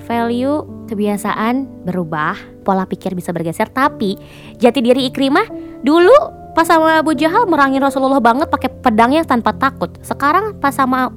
[0.04, 2.36] value kebiasaan berubah
[2.66, 4.18] pola pikir bisa bergeser tapi
[4.58, 5.46] jati diri Ikrimah
[5.82, 9.88] dulu Pas sama Abu Jahal merangin Rasulullah banget pakai pedangnya tanpa takut.
[10.04, 11.08] Sekarang pas sama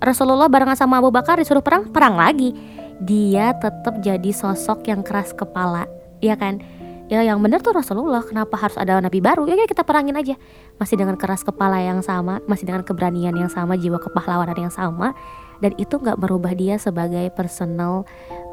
[0.00, 2.56] Rasulullah barengan sama Abu Bakar disuruh perang, perang lagi.
[2.96, 5.84] Dia tetap jadi sosok yang keras kepala,
[6.24, 6.64] ya kan?
[7.12, 9.44] Ya yang benar tuh Rasulullah, kenapa harus ada nabi baru?
[9.44, 10.40] Ya, ya kita perangin aja.
[10.80, 15.12] Masih dengan keras kepala yang sama, masih dengan keberanian yang sama, jiwa kepahlawanan yang sama
[15.62, 18.02] dan itu nggak merubah dia sebagai personal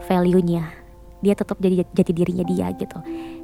[0.05, 0.69] value-nya.
[1.19, 2.95] Dia tetap jadi jati dirinya dia gitu.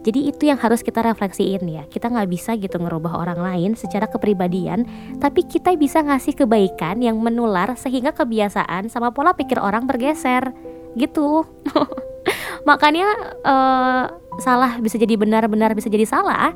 [0.05, 1.83] Jadi itu yang harus kita refleksiin ya.
[1.91, 4.87] Kita nggak bisa gitu ngerubah orang lain secara kepribadian
[5.19, 10.55] tapi kita bisa ngasih kebaikan yang menular sehingga kebiasaan sama pola pikir orang bergeser
[10.95, 11.43] gitu.
[12.69, 13.07] Makanya
[13.43, 14.03] uh,
[14.39, 16.51] salah bisa jadi benar benar bisa jadi salah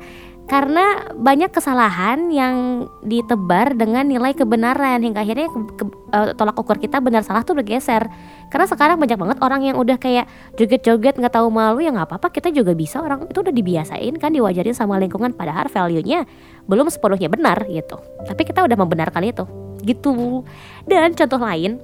[0.50, 6.74] karena banyak kesalahan yang ditebar dengan nilai kebenaran hingga akhirnya ke, ke, uh, tolak ukur
[6.74, 8.10] kita benar salah tuh bergeser
[8.50, 10.26] karena sekarang banyak banget orang yang udah kayak
[10.58, 12.98] joget-joget nggak tahu malu ya nggak apa-apa kita juga bisa.
[12.98, 16.26] Orang itu udah dibiasain kan diwajarin sama lingkungan padahal value-nya
[16.66, 18.02] belum sepenuhnya benar gitu.
[18.26, 19.46] Tapi kita udah membenarkan itu.
[19.86, 20.42] Gitu.
[20.90, 21.78] Dan contoh lain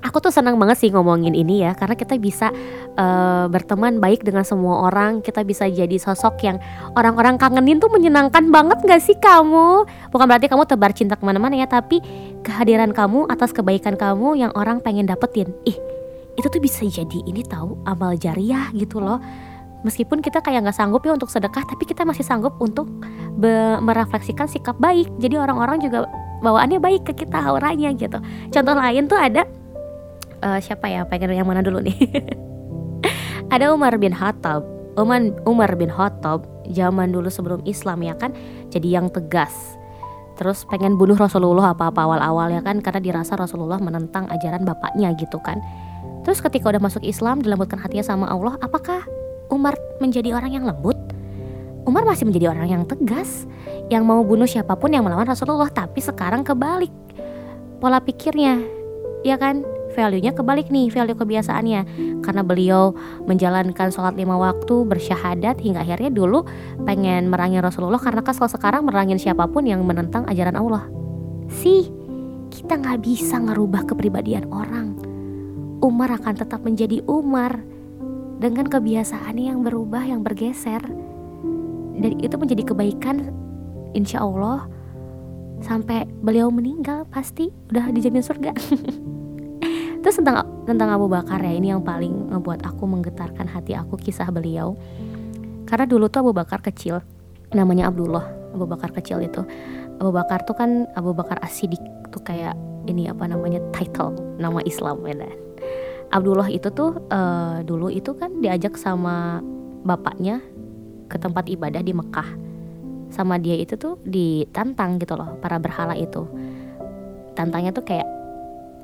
[0.00, 2.48] aku tuh senang banget sih ngomongin ini ya karena kita bisa
[2.96, 5.20] uh, berteman baik dengan semua orang.
[5.20, 6.56] Kita bisa jadi sosok yang
[6.96, 9.84] orang-orang kangenin tuh menyenangkan banget gak sih kamu?
[10.10, 12.00] Bukan berarti kamu tebar cinta ke mana-mana ya tapi
[12.42, 15.52] kehadiran kamu atas kebaikan kamu yang orang pengen dapetin.
[15.68, 15.76] Ih
[16.38, 19.20] itu tuh bisa jadi ini tahu amal jariah gitu loh.
[19.80, 22.88] Meskipun kita kayak nggak sanggup ya untuk sedekah tapi kita masih sanggup untuk
[23.80, 25.08] merefleksikan sikap baik.
[25.20, 26.04] Jadi orang-orang juga
[26.40, 28.20] bawaannya baik ke kita auranya gitu.
[28.52, 29.44] Contoh lain tuh ada
[30.42, 31.04] uh, siapa ya?
[31.06, 31.96] Pengen yang mana dulu nih?
[33.54, 34.64] Ada Umar bin Khattab.
[34.98, 38.34] Umar Umar bin Khattab zaman dulu sebelum Islam ya kan?
[38.68, 39.54] Jadi yang tegas.
[40.40, 42.80] Terus pengen bunuh Rasulullah apa-apa awal-awal ya kan?
[42.80, 45.60] Karena dirasa Rasulullah menentang ajaran bapaknya gitu kan?
[46.24, 49.04] Terus ketika udah masuk Islam dilembutkan hatinya sama Allah apakah
[49.52, 50.96] Umar menjadi orang yang lembut?
[51.88, 53.48] Umar masih menjadi orang yang tegas.
[53.88, 56.92] Yang mau bunuh siapa pun yang melawan Rasulullah tapi sekarang kebalik
[57.80, 58.60] pola pikirnya
[59.24, 61.80] ya kan value-nya kebalik nih value kebiasaannya.
[62.22, 62.94] Karena beliau
[63.26, 66.46] menjalankan sholat lima waktu bersyahadat hingga akhirnya dulu
[66.86, 70.86] pengen merangin Rasulullah karena kesel sekarang merangin siapa pun yang menentang ajaran Allah.
[71.50, 71.90] Sih
[72.50, 74.98] kita nggak bisa ngerubah kepribadian orang.
[75.80, 77.64] Umar akan tetap menjadi Umar
[78.40, 80.82] dengan kebiasaannya yang berubah yang bergeser.
[82.00, 83.32] Dan itu menjadi kebaikan
[83.92, 84.68] insya Allah.
[85.60, 88.56] Sampai beliau meninggal pasti udah dijamin surga
[90.00, 94.28] Terus tentang tentang Abu Bakar ya ini yang paling ngebuat aku menggetarkan hati aku kisah
[94.32, 94.76] beliau.
[95.68, 97.04] Karena dulu tuh Abu Bakar kecil,
[97.52, 98.26] namanya Abdullah.
[98.50, 99.44] Abu Bakar kecil itu.
[100.00, 101.78] Abu Bakar tuh kan Abu Bakar Asidik
[102.10, 102.56] tuh kayak
[102.88, 105.30] ini apa namanya title nama Islam ya.
[106.10, 109.38] Abdullah itu tuh uh, dulu itu kan diajak sama
[109.86, 110.42] bapaknya
[111.06, 112.26] ke tempat ibadah di Mekah.
[113.14, 116.26] Sama dia itu tuh ditantang gitu loh para berhala itu.
[117.38, 118.06] Tantangnya tuh kayak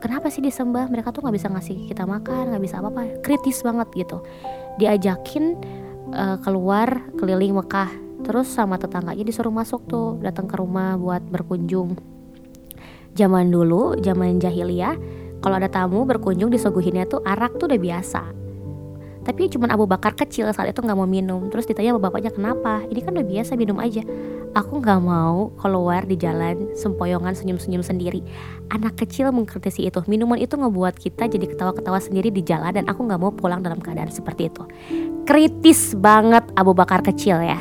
[0.02, 0.88] kenapa sih disembah?
[0.88, 3.20] Mereka tuh nggak bisa ngasih kita makan nggak bisa apa-apa.
[3.22, 4.22] Kritis banget gitu.
[4.80, 5.56] Diajakin
[6.12, 7.90] uh, keluar keliling Mekah.
[8.26, 11.94] Terus sama tetangganya disuruh masuk tuh datang ke rumah buat berkunjung.
[13.16, 14.96] Zaman dulu zaman jahiliyah
[15.40, 18.45] kalau ada tamu berkunjung disuguhinnya tuh arak tuh udah biasa
[19.26, 21.50] tapi cuma Abu Bakar kecil saat itu nggak mau minum.
[21.50, 22.86] Terus ditanya sama bapaknya kenapa?
[22.86, 24.06] Ini kan udah biasa minum aja.
[24.54, 28.22] Aku nggak mau keluar di jalan sempoyongan senyum-senyum sendiri.
[28.70, 29.98] Anak kecil mengkritisi itu.
[30.06, 33.82] Minuman itu ngebuat kita jadi ketawa-ketawa sendiri di jalan dan aku nggak mau pulang dalam
[33.82, 34.62] keadaan seperti itu.
[35.26, 37.58] Kritis banget Abu Bakar kecil ya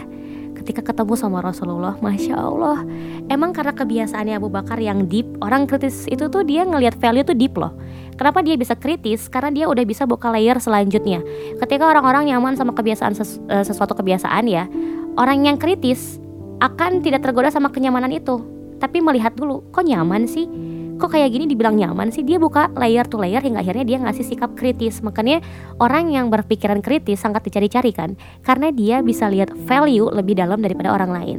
[0.66, 2.82] ketika ketemu sama Rasulullah Masya Allah
[3.30, 7.38] emang karena kebiasaannya Abu Bakar yang deep orang kritis itu tuh dia ngelihat value tuh
[7.38, 7.78] deep loh
[8.16, 9.28] Kenapa dia bisa kritis?
[9.28, 11.20] Karena dia udah bisa buka layer selanjutnya.
[11.60, 14.72] Ketika orang-orang nyaman sama kebiasaan ses, uh, sesuatu kebiasaan ya,
[15.20, 16.16] orang yang kritis
[16.64, 18.40] akan tidak tergoda sama kenyamanan itu
[18.80, 20.48] tapi melihat dulu kok nyaman sih
[20.96, 22.24] kok kayak gini dibilang nyaman sih?
[22.24, 25.04] Dia buka layer to layer hingga akhirnya dia ngasih sikap kritis.
[25.04, 25.44] Makanya
[25.80, 28.16] orang yang berpikiran kritis sangat dicari-cari kan
[28.48, 31.38] karena dia bisa lihat value lebih dalam daripada orang lain.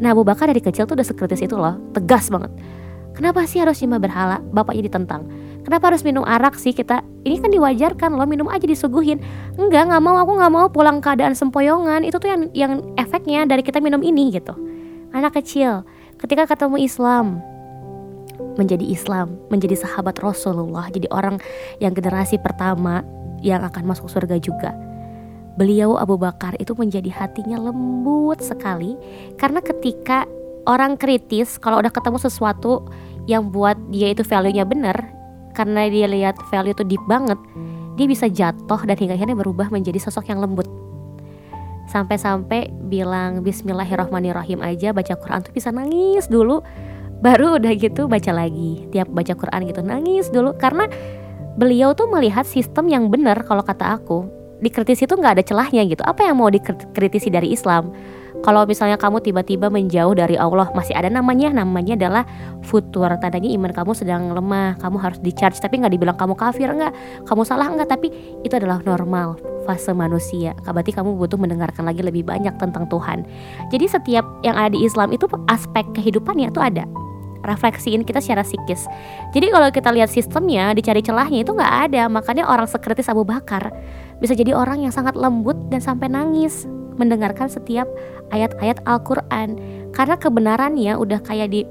[0.00, 2.50] Nah Abu Bakar dari kecil tuh udah sekritis itu loh tegas banget.
[3.14, 4.36] Kenapa sih harus nyembah berhala?
[4.50, 5.30] Bapaknya ditentang.
[5.62, 7.00] Kenapa harus minum arak sih kita?
[7.22, 9.22] Ini kan diwajarkan loh minum aja disuguhin.
[9.54, 12.02] Enggak nggak mau aku nggak mau pulang keadaan sempoyongan.
[12.02, 14.52] Itu tuh yang yang efeknya dari kita minum ini gitu.
[15.14, 15.86] Anak kecil
[16.18, 17.53] ketika ketemu Islam
[18.54, 21.38] menjadi Islam, menjadi sahabat Rasulullah, jadi orang
[21.82, 23.02] yang generasi pertama
[23.44, 24.72] yang akan masuk surga juga.
[25.54, 28.98] Beliau Abu Bakar itu menjadi hatinya lembut sekali
[29.38, 30.26] karena ketika
[30.66, 32.90] orang kritis kalau udah ketemu sesuatu
[33.30, 34.96] yang buat dia itu value-nya benar
[35.54, 37.38] karena dia lihat value itu deep banget,
[37.94, 40.66] dia bisa jatuh dan hingga akhirnya berubah menjadi sosok yang lembut.
[41.86, 46.64] Sampai-sampai bilang bismillahirrahmanirrahim aja baca Quran tuh bisa nangis dulu
[47.20, 48.88] baru udah gitu baca lagi.
[48.90, 50.56] Tiap baca Quran gitu nangis dulu.
[50.56, 50.88] Karena
[51.60, 54.26] beliau tuh melihat sistem yang benar kalau kata aku.
[54.64, 56.00] Dikritisi itu nggak ada celahnya gitu.
[56.02, 57.92] Apa yang mau dikritisi dari Islam
[58.42, 62.24] kalau misalnya kamu tiba-tiba menjauh dari Allah masih ada namanya namanya adalah
[62.66, 63.06] futur.
[63.22, 66.92] Tandanya iman kamu sedang lemah kamu harus di charge tapi nggak dibilang kamu kafir nggak.
[67.24, 67.88] Kamu salah nggak.
[67.88, 68.08] Tapi
[68.42, 70.52] itu adalah normal fase manusia.
[70.66, 73.22] Berarti kamu butuh mendengarkan lagi lebih banyak tentang Tuhan.
[73.70, 76.84] Jadi setiap yang ada di Islam itu aspek kehidupannya itu ada.
[77.44, 78.88] Refleksiin kita secara psikis.
[79.36, 82.08] Jadi kalau kita lihat sistemnya, dicari celahnya itu nggak ada.
[82.08, 83.68] Makanya orang sekritis Abu Bakar
[84.16, 86.64] bisa jadi orang yang sangat lembut dan sampai nangis
[86.96, 87.86] mendengarkan setiap
[88.30, 89.58] ayat-ayat Al-Quran.
[89.94, 91.62] Karena kebenarannya udah kayak di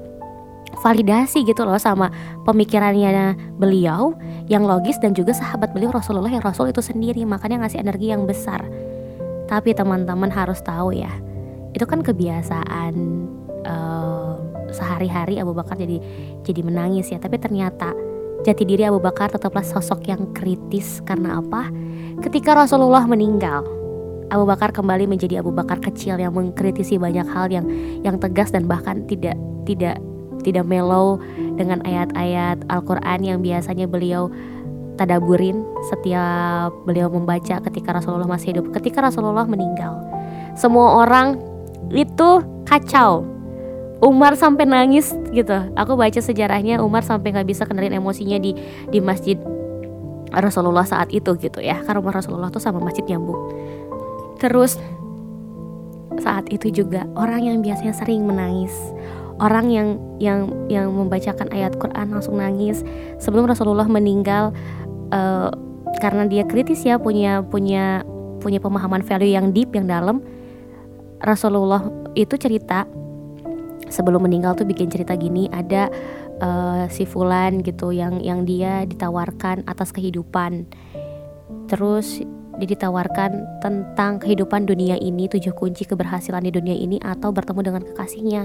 [0.80, 2.10] validasi gitu loh sama
[2.42, 4.16] pemikirannya beliau
[4.50, 7.22] yang logis dan juga sahabat beliau Rasulullah yang Rasul itu sendiri.
[7.24, 8.64] Makanya ngasih energi yang besar.
[9.44, 11.12] Tapi teman-teman harus tahu ya
[11.74, 12.94] itu kan kebiasaan
[13.66, 14.38] uh,
[14.70, 15.98] sehari-hari Abu Bakar jadi
[16.46, 17.18] jadi menangis ya.
[17.18, 17.90] Tapi ternyata
[18.46, 21.02] jati diri Abu Bakar tetaplah sosok yang kritis.
[21.02, 21.68] Karena apa?
[22.22, 23.66] Ketika Rasulullah meninggal
[24.32, 27.66] Abu Bakar kembali menjadi Abu Bakar kecil yang mengkritisi banyak hal yang
[28.00, 29.36] yang tegas dan bahkan tidak
[29.68, 30.00] tidak
[30.44, 31.20] tidak mellow
[31.56, 34.28] dengan ayat-ayat Al-Qur'an yang biasanya beliau
[34.94, 38.70] tadaburin setiap beliau membaca ketika Rasulullah masih hidup.
[38.70, 39.98] Ketika Rasulullah meninggal,
[40.54, 41.40] semua orang
[41.90, 43.26] itu kacau
[44.04, 45.56] Umar sampai nangis gitu.
[45.74, 48.52] Aku baca sejarahnya Umar sampai nggak bisa kenalin emosinya di
[48.92, 49.40] di masjid
[50.34, 51.80] Rasulullah saat itu gitu ya.
[51.82, 53.38] Karena Umar Rasulullah tuh sama masjid nyambung.
[54.44, 54.76] Terus.
[56.20, 58.70] Saat itu juga orang yang biasanya sering menangis,
[59.42, 62.86] orang yang yang yang membacakan ayat Quran langsung nangis.
[63.18, 64.54] Sebelum Rasulullah meninggal
[65.10, 65.50] uh,
[65.98, 68.06] karena dia kritis ya punya punya
[68.38, 70.22] punya pemahaman value yang deep yang dalam.
[71.18, 71.82] Rasulullah
[72.14, 72.86] itu cerita
[73.90, 75.90] sebelum meninggal tuh bikin cerita gini ada
[76.38, 80.68] uh, si Fulan gitu yang yang dia ditawarkan atas kehidupan.
[81.66, 82.22] Terus
[82.60, 87.82] dia ditawarkan tentang kehidupan dunia ini tujuh kunci keberhasilan di dunia ini atau bertemu dengan
[87.82, 88.42] kekasihnya.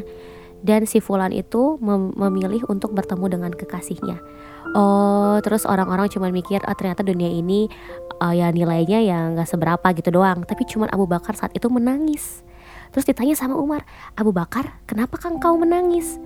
[0.59, 4.19] Dan si Fulan itu mem memilih untuk bertemu dengan kekasihnya.
[4.75, 7.71] Oh terus orang-orang cuma mikir oh ternyata dunia ini
[8.19, 10.43] uh, ya nilainya ya nggak seberapa gitu doang.
[10.43, 12.43] Tapi cuma Abu Bakar saat itu menangis.
[12.89, 13.85] Terus ditanya sama Umar,
[14.17, 16.17] Abu Bakar, kenapa engkau menangis?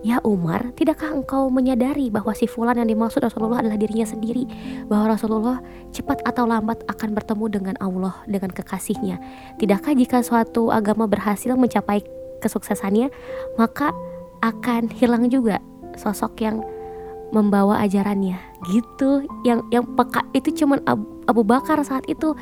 [0.00, 4.48] Ya Umar, tidakkah engkau menyadari bahwa si fulan yang dimaksud Rasulullah adalah dirinya sendiri?
[4.88, 5.60] Bahwa Rasulullah
[5.92, 9.20] cepat atau lambat akan bertemu dengan Allah, dengan kekasihnya.
[9.60, 12.00] Tidakkah jika suatu agama berhasil mencapai
[12.40, 13.12] kesuksesannya,
[13.60, 13.92] maka
[14.40, 15.60] akan hilang juga
[16.00, 16.64] sosok yang
[17.30, 18.36] membawa ajarannya
[18.74, 22.34] gitu yang yang peka itu cuman Abu, Abu Bakar saat itu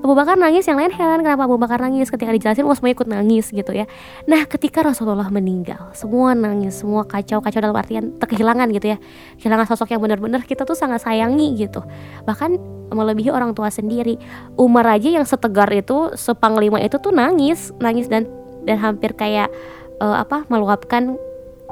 [0.00, 2.08] Abu Bakar nangis yang lain heran kenapa Abu Bakar nangis?
[2.08, 3.84] Ketika dijelasin wah semua ikut nangis gitu ya.
[4.24, 8.98] Nah ketika Rasulullah meninggal semua nangis semua kacau kacau dalam artian kehilangan gitu ya.
[9.36, 11.84] Kehilangan sosok yang benar-benar kita tuh sangat sayangi gitu.
[12.24, 12.56] Bahkan
[12.96, 14.16] melebihi orang tua sendiri.
[14.56, 18.24] Umar aja yang setegar itu sepanglima itu tuh nangis nangis dan
[18.64, 19.52] dan hampir kayak
[20.00, 21.20] uh, apa meluapkan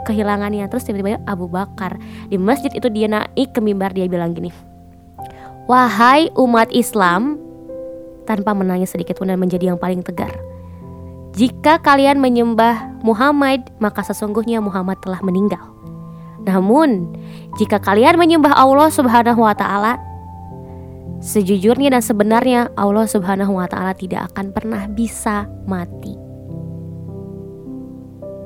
[0.05, 0.69] kehilangannya.
[0.69, 1.97] Terus tiba-tiba Abu Bakar
[2.29, 4.53] di masjid itu dia naik ke mimbar dia bilang gini
[5.69, 7.48] Wahai umat Islam,
[8.29, 10.37] tanpa menangis sedikit pun dan menjadi yang paling tegar.
[11.33, 15.65] Jika kalian menyembah Muhammad, maka sesungguhnya Muhammad telah meninggal.
[16.45, 17.17] Namun,
[17.57, 19.97] jika kalian menyembah Allah Subhanahu wa taala,
[21.25, 26.13] sejujurnya dan sebenarnya Allah Subhanahu wa taala tidak akan pernah bisa mati.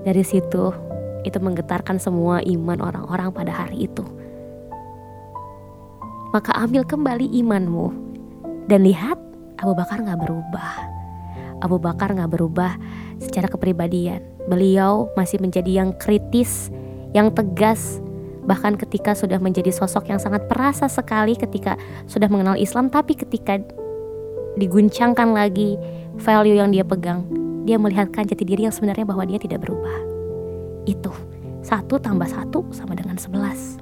[0.03, 0.75] Dari situ,
[1.23, 4.05] itu menggetarkan semua iman orang-orang pada hari itu.
[6.35, 7.87] Maka ambil kembali imanmu
[8.67, 9.21] dan lihat
[9.63, 10.73] Abu Bakar nggak berubah.
[11.63, 12.75] Abu Bakar nggak berubah
[13.23, 14.19] secara kepribadian.
[14.51, 16.75] Beliau masih menjadi yang kritis,
[17.15, 18.03] yang tegas,
[18.43, 21.79] bahkan ketika sudah menjadi sosok yang sangat perasa sekali ketika
[22.11, 23.63] sudah mengenal Islam, tapi ketika
[24.59, 25.79] diguncangkan lagi
[26.19, 27.23] value yang dia pegang,
[27.63, 29.95] dia melihatkan jati diri yang sebenarnya bahwa dia tidak berubah.
[30.91, 31.15] Itu
[31.63, 33.79] satu tambah satu sama dengan sebelas.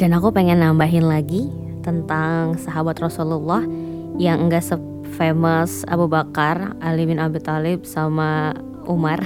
[0.00, 1.52] Dan aku pengen nambahin lagi
[1.84, 3.60] tentang sahabat Rasulullah
[4.18, 8.54] yang enggak se-famous Abu Bakar, Ali bin Abi Thalib sama
[8.86, 9.24] Umar.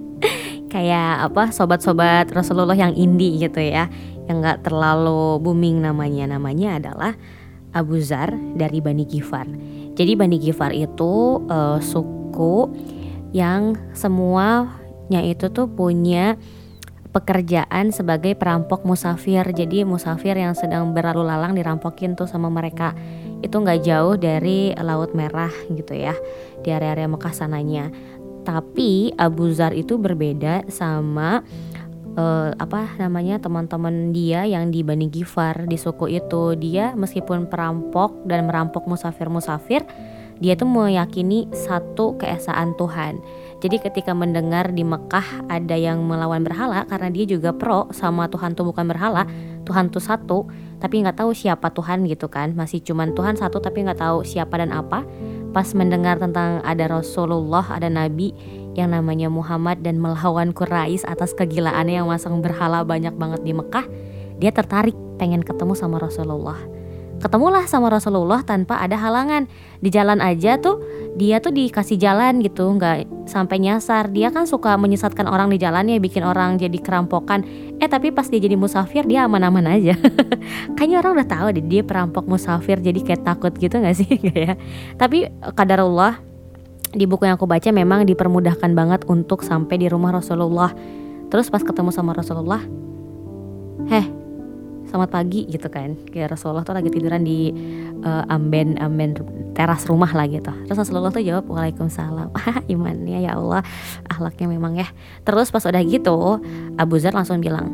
[0.72, 3.90] Kayak apa sobat-sobat Rasulullah yang indie gitu ya,
[4.30, 6.36] yang enggak terlalu booming namanya.
[6.36, 7.12] Namanya adalah
[7.74, 9.46] Abu Zar dari Bani Gifar.
[9.94, 12.70] Jadi Bani Gifar itu uh, suku
[13.30, 16.34] yang semuanya itu tuh punya
[17.10, 19.42] pekerjaan sebagai perampok musafir.
[19.50, 22.94] Jadi musafir yang sedang berlalu lalang dirampokin tuh sama mereka.
[23.40, 26.12] Itu nggak jauh dari Laut Merah gitu ya,
[26.60, 27.88] di area-area Mekah sananya.
[28.44, 31.44] Tapi Abu Zar itu berbeda sama
[32.16, 36.56] uh, apa namanya teman-teman dia yang di Bani Gifar di suku itu.
[36.56, 39.84] Dia meskipun perampok dan merampok musafir-musafir,
[40.40, 43.20] dia tuh meyakini satu keesaan Tuhan.
[43.60, 48.56] Jadi ketika mendengar di Mekah ada yang melawan berhala karena dia juga pro sama Tuhan
[48.56, 49.28] tuh bukan berhala,
[49.68, 50.48] Tuhan tuh satu,
[50.80, 54.56] tapi nggak tahu siapa Tuhan gitu kan, masih cuman Tuhan satu tapi nggak tahu siapa
[54.56, 55.04] dan apa.
[55.52, 58.32] Pas mendengar tentang ada Rasulullah, ada Nabi
[58.72, 63.84] yang namanya Muhammad dan melawan Quraisy atas kegilaannya yang masang berhala banyak banget di Mekah,
[64.40, 66.79] dia tertarik pengen ketemu sama Rasulullah
[67.20, 69.46] ketemulah sama Rasulullah tanpa ada halangan.
[69.80, 70.80] Di jalan aja tuh
[71.16, 74.08] dia tuh dikasih jalan gitu nggak sampai nyasar.
[74.10, 77.44] Dia kan suka menyesatkan orang di jalan ya bikin orang jadi kerampokan.
[77.78, 79.94] Eh tapi pas dia jadi musafir dia aman-aman aja.
[80.76, 84.10] Kayaknya orang udah tahu deh dia perampok musafir jadi kayak takut gitu nggak sih?
[84.30, 84.56] Ya?
[84.96, 85.28] Tapi
[85.58, 86.16] kadarullah
[86.94, 90.72] di buku yang aku baca memang dipermudahkan banget untuk sampai di rumah Rasulullah.
[91.28, 92.62] Terus pas ketemu sama Rasulullah
[93.88, 94.19] heh
[94.90, 95.94] selamat pagi gitu kan.
[96.10, 97.54] Kayak Rasulullah tuh lagi tiduran di
[98.02, 99.14] uh, amben amben
[99.54, 100.50] teras rumah lah gitu.
[100.66, 102.34] Terus Rasulullah tuh jawab waalaikumsalam.
[102.74, 103.62] Imannya ya Allah.
[104.10, 104.90] Ahlaknya memang ya.
[105.22, 106.42] Terus pas udah gitu
[106.74, 107.70] Abu Zar langsung bilang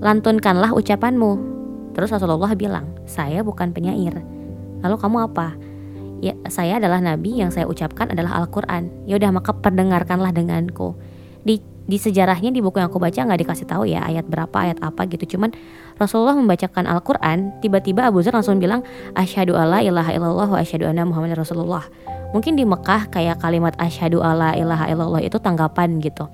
[0.00, 1.54] lantunkanlah ucapanmu.
[1.92, 4.16] Terus Rasulullah bilang saya bukan penyair.
[4.80, 5.52] Lalu kamu apa?
[6.24, 8.88] Ya saya adalah nabi yang saya ucapkan adalah Al-Qur'an.
[9.04, 10.96] Ya udah maka perdengarkanlah denganku.
[11.44, 14.82] Di di sejarahnya di buku yang aku baca nggak dikasih tahu ya ayat berapa ayat
[14.82, 15.38] apa gitu.
[15.38, 15.54] Cuman
[15.96, 18.82] Rasulullah membacakan Al-Quran tiba-tiba Abu Zar langsung bilang
[19.14, 21.86] asyhadu alla ilaha illallah wa asyhadu anna muhammad rasulullah.
[22.34, 26.26] Mungkin di Mekah kayak kalimat asyhadu alla ilaha illallah itu tanggapan gitu.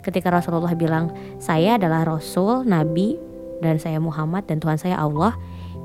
[0.00, 3.20] Ketika Rasulullah bilang saya adalah Rasul Nabi
[3.60, 5.36] dan saya Muhammad dan Tuhan saya Allah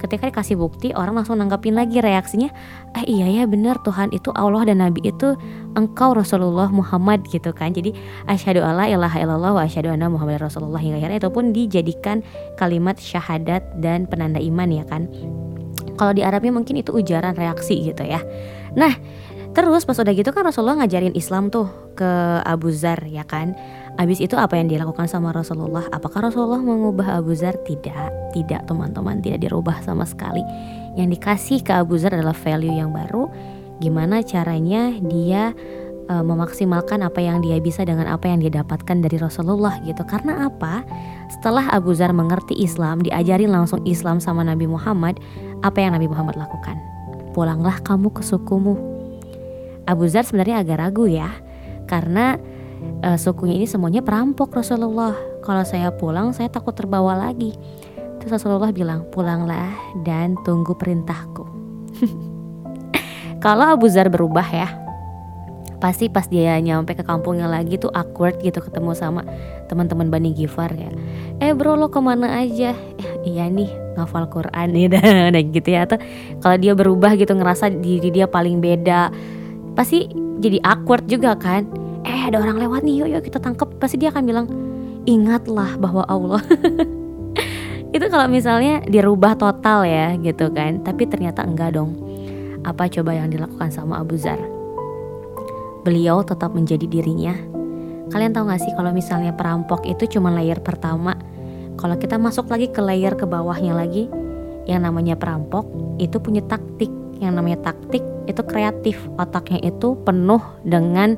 [0.05, 2.53] ketika dikasih bukti orang langsung nanggapin lagi reaksinya
[2.93, 5.33] eh iya ya benar Tuhan itu Allah dan Nabi itu
[5.75, 7.75] engkau Rasulullah Muhammad gitu kan.
[7.75, 7.91] Jadi
[8.29, 12.23] asyhadu alla ilaha illallah wa asyhadu anna Muhammad Rasulullah hingga akhirnya itu pun dijadikan
[12.55, 15.11] kalimat syahadat dan penanda iman ya kan.
[15.95, 18.23] Kalau di Arabnya mungkin itu ujaran reaksi gitu ya.
[18.77, 18.95] Nah
[19.55, 23.55] terus pas udah gitu kan Rasulullah ngajarin Islam tuh ke Abu Zar ya kan
[23.95, 25.87] Abis itu apa yang dilakukan sama Rasulullah?
[25.87, 27.55] Apakah Rasulullah mengubah Abu Zar?
[27.63, 30.43] Tidak, tidak teman-teman, tidak dirubah sama sekali.
[30.99, 33.31] Yang dikasih ke Abu Zar adalah value yang baru.
[33.79, 35.55] Gimana caranya dia
[36.11, 40.03] uh, memaksimalkan apa yang dia bisa dengan apa yang dia dapatkan dari Rasulullah gitu.
[40.03, 40.83] Karena apa?
[41.31, 45.23] Setelah Abu Zar mengerti Islam, diajarin langsung Islam sama Nabi Muhammad,
[45.63, 46.75] apa yang Nabi Muhammad lakukan?
[47.31, 48.75] Pulanglah kamu ke sukumu.
[49.87, 51.29] Abu Zar sebenarnya agak ragu ya,
[51.85, 52.39] karena
[53.05, 55.13] uh, sukunya ini semuanya perampok Rasulullah.
[55.45, 57.53] Kalau saya pulang saya takut terbawa lagi.
[58.19, 59.69] Terus Rasulullah bilang, pulanglah
[60.01, 61.45] dan tunggu perintahku.
[63.45, 64.65] Kalau Abu Zar berubah ya,
[65.77, 69.21] pasti pas dia nyampe ke kampungnya lagi tuh awkward gitu ketemu sama
[69.69, 70.89] teman-teman Bani Gifar ya.
[71.37, 72.73] Eh bro lo ke mana aja?
[72.73, 75.85] Eh, iya nih ngafal Quran nih dan gitu ya.
[75.85, 76.01] Atau
[76.41, 79.13] kalau dia berubah gitu ngerasa diri dia paling beda,
[79.77, 80.09] pasti
[80.41, 84.13] jadi awkward juga kan eh ada orang lewat nih yuk yuk kita tangkap pasti dia
[84.13, 84.47] akan bilang
[85.05, 86.41] ingatlah bahwa Allah.
[87.95, 90.83] Itu kalau misalnya dirubah total ya gitu kan.
[90.83, 91.95] Tapi ternyata enggak dong.
[92.65, 94.41] Apa coba yang dilakukan sama Abu Zar?
[95.85, 97.37] Beliau tetap menjadi dirinya.
[98.09, 101.15] Kalian tahu gak sih kalau misalnya perampok itu cuma layer pertama?
[101.77, 104.09] Kalau kita masuk lagi ke layer ke bawahnya lagi
[104.65, 105.69] yang namanya perampok
[106.01, 106.89] itu punya taktik.
[107.21, 108.97] Yang namanya taktik itu kreatif.
[109.15, 111.15] Otaknya itu penuh dengan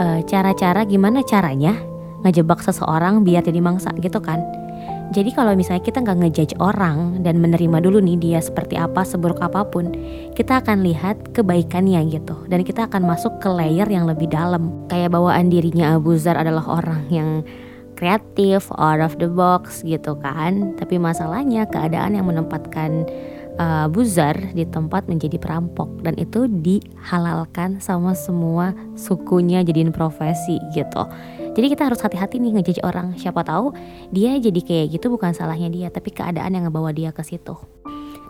[0.00, 1.76] eh, cara-cara gimana caranya
[2.24, 4.40] ngejebak seseorang biar jadi mangsa gitu kan.
[5.10, 9.42] Jadi kalau misalnya kita nggak ngejudge orang dan menerima dulu nih dia seperti apa, seburuk
[9.42, 9.90] apa pun,
[10.38, 12.46] kita akan lihat kebaikannya gitu.
[12.46, 14.70] Dan kita akan masuk ke layer yang lebih dalam.
[14.86, 17.42] Kayak bawaan dirinya Abu Zar adalah orang yang
[17.98, 20.78] kreatif, out of the box gitu kan.
[20.78, 23.02] Tapi masalahnya keadaan yang menempatkan
[23.60, 30.56] uh, Abu Zar di tempat menjadi perampok dan itu dihalalkan sama semua sukunya jadiin profesi
[30.72, 31.04] gitu.
[31.52, 33.12] Jadi kita harus hati-hati nih ngejudge orang.
[33.20, 33.76] Siapa tahu
[34.08, 37.58] dia jadi kayak gitu bukan salahnya dia, tapi keadaan yang ngebawa dia ke situ.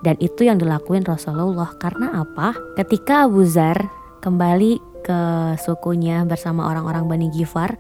[0.01, 1.77] Dan itu yang dilakuin Rasulullah.
[1.77, 2.57] Karena apa?
[2.81, 3.77] Ketika Abu Zar
[4.25, 5.21] kembali ke
[5.61, 7.77] sukunya bersama orang-orang Bani Gifar,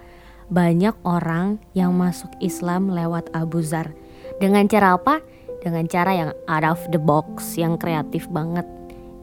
[0.52, 3.96] banyak orang yang masuk Islam lewat Abu Zar.
[4.36, 5.24] Dengan cara apa?
[5.60, 8.64] Dengan cara yang out of the box, yang kreatif banget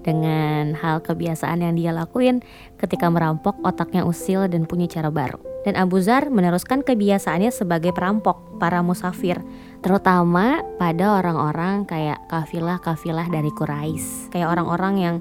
[0.07, 2.39] dengan hal kebiasaan yang dia lakuin
[2.79, 5.35] ketika merampok otaknya usil dan punya cara baru.
[5.67, 9.35] Dan Abu Zar meneruskan kebiasaannya sebagai perampok para musafir,
[9.83, 15.15] terutama pada orang-orang kayak kafilah-kafilah dari Quraisy, kayak orang-orang yang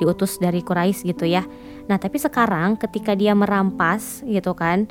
[0.00, 1.44] diutus dari Quraisy gitu ya.
[1.92, 4.88] Nah, tapi sekarang ketika dia merampas gitu kan,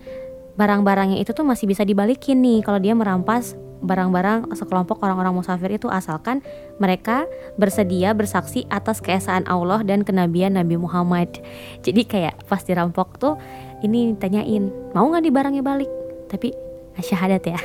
[0.61, 5.87] barang-barangnya itu tuh masih bisa dibalikin nih kalau dia merampas barang-barang sekelompok orang-orang musafir itu
[5.87, 6.43] asalkan
[6.77, 7.23] mereka
[7.55, 11.39] bersedia bersaksi atas keesaan Allah dan kenabian Nabi Muhammad.
[11.83, 13.35] Jadi kayak pas dirampok tuh
[13.83, 15.91] ini tanyain mau nggak di barangnya balik,
[16.27, 16.51] tapi
[17.01, 17.59] syahadat ya.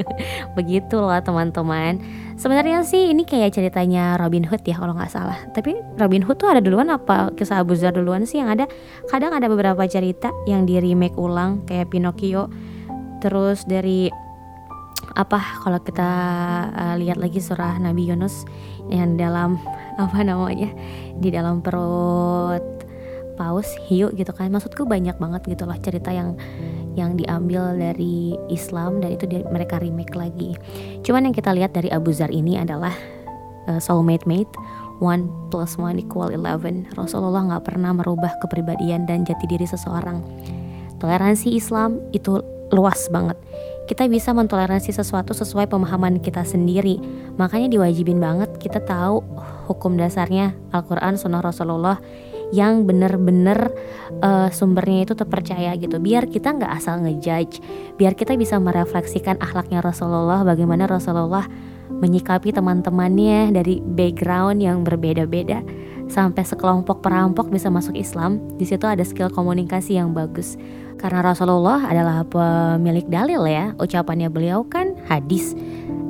[0.58, 2.00] Begitu loh teman-teman.
[2.34, 5.38] Sebenarnya sih ini kayak ceritanya Robin Hood ya kalau nggak salah.
[5.54, 8.68] Tapi Robin Hood tuh ada duluan apa kisah Abu Zar duluan sih yang ada?
[9.08, 12.50] Kadang ada beberapa cerita yang di remake ulang kayak Pinocchio.
[13.22, 14.12] Terus dari
[15.14, 16.10] apa kalau kita
[16.74, 18.42] uh, lihat lagi surah Nabi Yunus
[18.90, 19.62] yang dalam
[20.02, 20.74] apa namanya
[21.18, 22.62] di dalam perut
[23.34, 24.50] paus hiu gitu kan.
[24.50, 26.38] Maksudku banyak banget gitu loh cerita yang
[26.94, 30.54] yang diambil dari Islam dan itu di, mereka remake lagi.
[31.02, 32.94] Cuman yang kita lihat dari Abu Zar ini adalah
[33.66, 34.50] uh, soulmate mate
[35.02, 36.86] one plus one equal eleven.
[36.94, 40.22] Rasulullah nggak pernah merubah kepribadian dan jati diri seseorang.
[41.02, 42.38] Toleransi Islam itu
[42.70, 43.36] luas banget
[43.84, 46.96] kita bisa mentoleransi sesuatu sesuai pemahaman kita sendiri.
[47.36, 49.20] Makanya diwajibin banget kita tahu
[49.68, 52.00] hukum dasarnya Al-Quran, Sunnah Rasulullah
[52.52, 53.72] yang bener-bener
[54.20, 56.00] uh, sumbernya itu terpercaya gitu.
[56.00, 57.60] Biar kita nggak asal ngejudge,
[58.00, 61.44] biar kita bisa merefleksikan akhlaknya Rasulullah, bagaimana Rasulullah
[61.90, 65.60] menyikapi teman-temannya dari background yang berbeda-beda
[66.08, 68.40] sampai sekelompok perampok bisa masuk Islam.
[68.56, 70.56] Di situ ada skill komunikasi yang bagus
[71.04, 75.52] karena Rasulullah adalah pemilik dalil ya, ucapannya beliau kan hadis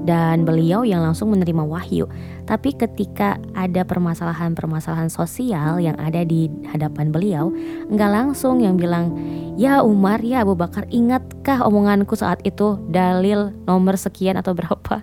[0.06, 2.06] dan beliau yang langsung menerima wahyu.
[2.46, 7.50] Tapi ketika ada permasalahan-permasalahan sosial yang ada di hadapan beliau,
[7.90, 9.10] enggak langsung yang bilang,
[9.58, 15.02] "Ya Umar, ya Abu Bakar, ingatkah omonganku saat itu dalil nomor sekian atau berapa?"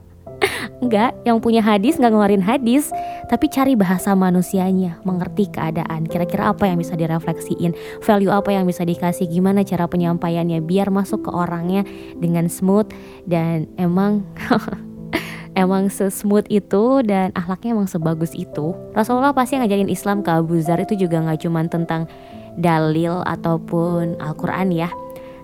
[0.81, 2.89] Enggak, yang punya hadis nggak ngeluarin hadis,
[3.29, 6.09] tapi cari bahasa manusianya, mengerti keadaan.
[6.09, 11.29] Kira-kira apa yang bisa direfleksiin, value apa yang bisa dikasih, gimana cara penyampaiannya biar masuk
[11.29, 11.85] ke orangnya
[12.17, 12.89] dengan smooth
[13.29, 14.25] dan emang
[15.61, 18.73] emang sesmooth itu dan akhlaknya emang sebagus itu.
[18.97, 22.09] Rasulullah pasti ngajarin Islam ke Abu Zar itu juga nggak cuma tentang
[22.57, 24.89] dalil ataupun Al-Quran ya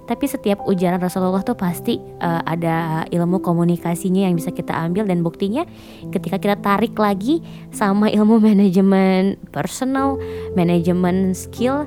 [0.07, 5.19] tapi setiap ujaran Rasulullah tuh pasti uh, ada ilmu komunikasinya yang bisa kita ambil dan
[5.19, 5.67] buktinya
[6.15, 7.43] ketika kita tarik lagi
[7.75, 10.15] sama ilmu manajemen personal,
[10.55, 11.85] manajemen skill,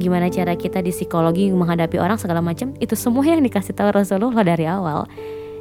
[0.00, 4.40] gimana cara kita di psikologi menghadapi orang segala macam itu semua yang dikasih tahu Rasulullah
[4.40, 5.04] dari awal.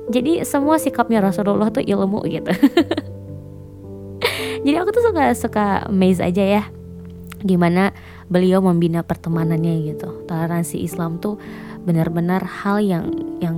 [0.07, 2.51] Jadi semua sikapnya Rasulullah tuh ilmu gitu.
[4.63, 6.63] Jadi aku tuh suka suka maze aja ya
[7.43, 7.93] gimana
[8.27, 10.25] beliau membina pertemanannya gitu.
[10.25, 11.37] Toleransi Islam tuh
[11.87, 13.07] benar-benar hal yang
[13.39, 13.55] yang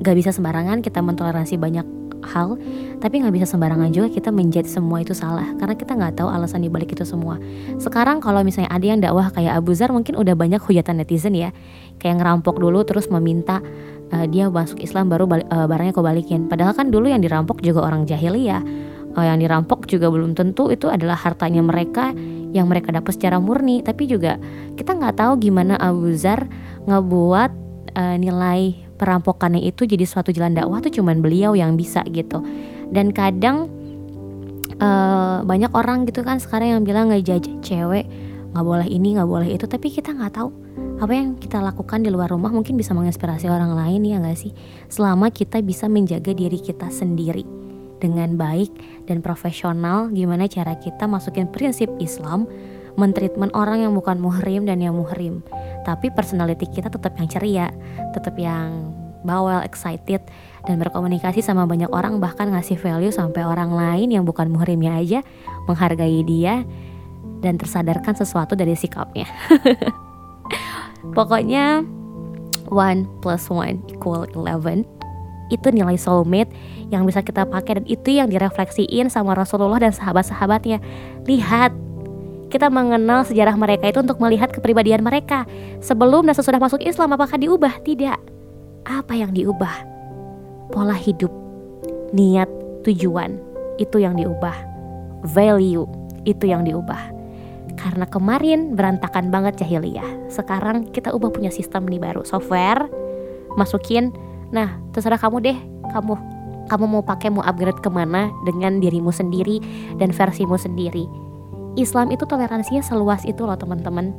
[0.00, 1.86] gak bisa sembarangan kita mentoleransi banyak
[2.24, 2.58] hal
[2.98, 6.66] tapi nggak bisa sembarangan juga kita menjadi semua itu salah karena kita nggak tahu alasan
[6.66, 7.38] dibalik itu semua.
[7.78, 11.54] Sekarang kalau misalnya ada yang dakwah kayak Abu Zar mungkin udah banyak hujatan netizen ya.
[12.02, 13.62] Kayak ngerampok dulu terus meminta
[14.10, 17.62] uh, dia masuk Islam baru balik, uh, barangnya kau balikin padahal kan dulu yang dirampok
[17.62, 18.62] juga orang jahiliyah.
[19.14, 22.14] Uh, yang dirampok juga belum tentu itu adalah hartanya mereka
[22.50, 23.82] yang mereka dapat secara murni.
[23.82, 24.38] Tapi juga
[24.74, 26.50] kita nggak tahu gimana Abu Zar
[26.88, 27.50] ngebuat
[27.94, 32.42] uh, nilai perampokannya itu jadi suatu jalan dakwah tuh cuman beliau yang bisa gitu.
[32.88, 33.68] Dan kadang
[34.80, 38.08] uh, banyak orang gitu kan sekarang yang bilang ngejaj cewek
[38.48, 39.68] nggak boleh ini nggak boleh itu.
[39.68, 40.48] Tapi kita nggak tahu
[40.98, 44.50] apa yang kita lakukan di luar rumah mungkin bisa menginspirasi orang lain ya nggak sih?
[44.90, 47.46] Selama kita bisa menjaga diri kita sendiri
[47.98, 48.70] dengan baik
[49.10, 52.46] dan profesional gimana cara kita masukin prinsip Islam
[52.98, 55.40] mentreatment orang yang bukan muhrim dan yang muhrim
[55.86, 57.66] tapi personality kita tetap yang ceria
[58.12, 60.22] tetap yang bawel, excited
[60.66, 65.20] dan berkomunikasi sama banyak orang bahkan ngasih value sampai orang lain yang bukan muhrimnya aja
[65.66, 66.62] menghargai dia
[67.38, 69.26] dan tersadarkan sesuatu dari sikapnya.
[71.16, 71.86] Pokoknya
[72.68, 74.82] one plus one equal eleven
[75.48, 76.52] itu nilai soulmate
[76.92, 80.76] yang bisa kita pakai dan itu yang direfleksiin sama Rasulullah dan sahabat-sahabatnya.
[81.24, 81.72] Lihat,
[82.48, 85.44] kita mengenal sejarah mereka itu untuk melihat kepribadian mereka.
[85.84, 87.84] Sebelum dan sesudah masuk Islam apakah diubah?
[87.84, 88.18] Tidak.
[88.88, 89.84] Apa yang diubah?
[90.72, 91.32] Pola hidup,
[92.12, 92.48] niat,
[92.88, 93.36] tujuan
[93.76, 94.56] itu yang diubah.
[95.28, 95.84] Value
[96.24, 97.14] itu yang diubah.
[97.78, 100.32] Karena kemarin berantakan banget jahiliyah.
[100.32, 102.90] Sekarang kita ubah punya sistem nih baru, software,
[103.54, 104.10] masukin.
[104.50, 105.58] Nah, terserah kamu deh,
[105.94, 106.16] kamu
[106.68, 109.62] kamu mau pakai mau upgrade ke mana dengan dirimu sendiri
[109.96, 111.27] dan versimu sendiri.
[111.78, 114.10] Islam itu toleransinya seluas itu loh teman-teman.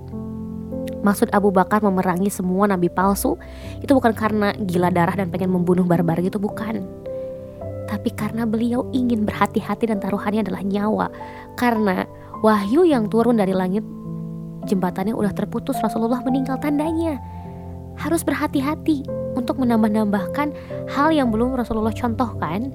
[1.04, 3.36] Maksud Abu Bakar memerangi semua nabi palsu
[3.84, 6.88] itu bukan karena gila darah dan pengen membunuh barbar gitu bukan.
[7.88, 11.08] Tapi karena beliau ingin berhati-hati dan taruhannya adalah nyawa.
[11.60, 12.08] Karena
[12.40, 13.84] wahyu yang turun dari langit
[14.68, 17.20] jembatannya udah terputus Rasulullah meninggal tandanya
[18.00, 19.04] harus berhati-hati
[19.36, 20.56] untuk menambah-nambahkan
[20.88, 22.72] hal yang belum Rasulullah contohkan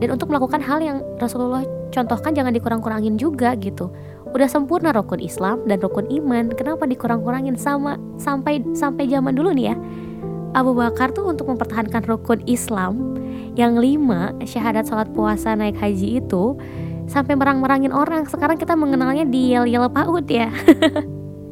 [0.00, 3.92] dan untuk melakukan hal yang Rasulullah contohkan jangan dikurang-kurangin juga gitu
[4.32, 9.70] udah sempurna rukun Islam dan rukun iman kenapa dikurang-kurangin sama sampai sampai zaman dulu nih
[9.70, 9.76] ya
[10.56, 13.16] Abu Bakar tuh untuk mempertahankan rukun Islam
[13.52, 16.56] yang lima syahadat sholat puasa naik haji itu
[17.12, 18.24] sampai merang-merangin orang.
[18.24, 20.48] Sekarang kita mengenalnya di yel-yel PAUD ya.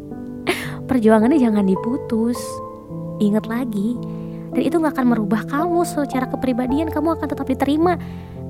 [0.89, 2.41] Perjuangannya jangan diputus.
[3.21, 3.95] Ingat lagi.
[4.51, 6.91] Dan itu gak akan merubah kamu secara kepribadian.
[6.91, 7.95] Kamu akan tetap diterima.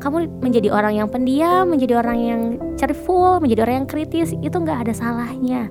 [0.01, 2.41] Kamu menjadi orang yang pendiam, menjadi orang yang
[2.81, 4.33] cheerful, menjadi orang yang kritis.
[4.41, 5.69] Itu gak ada salahnya.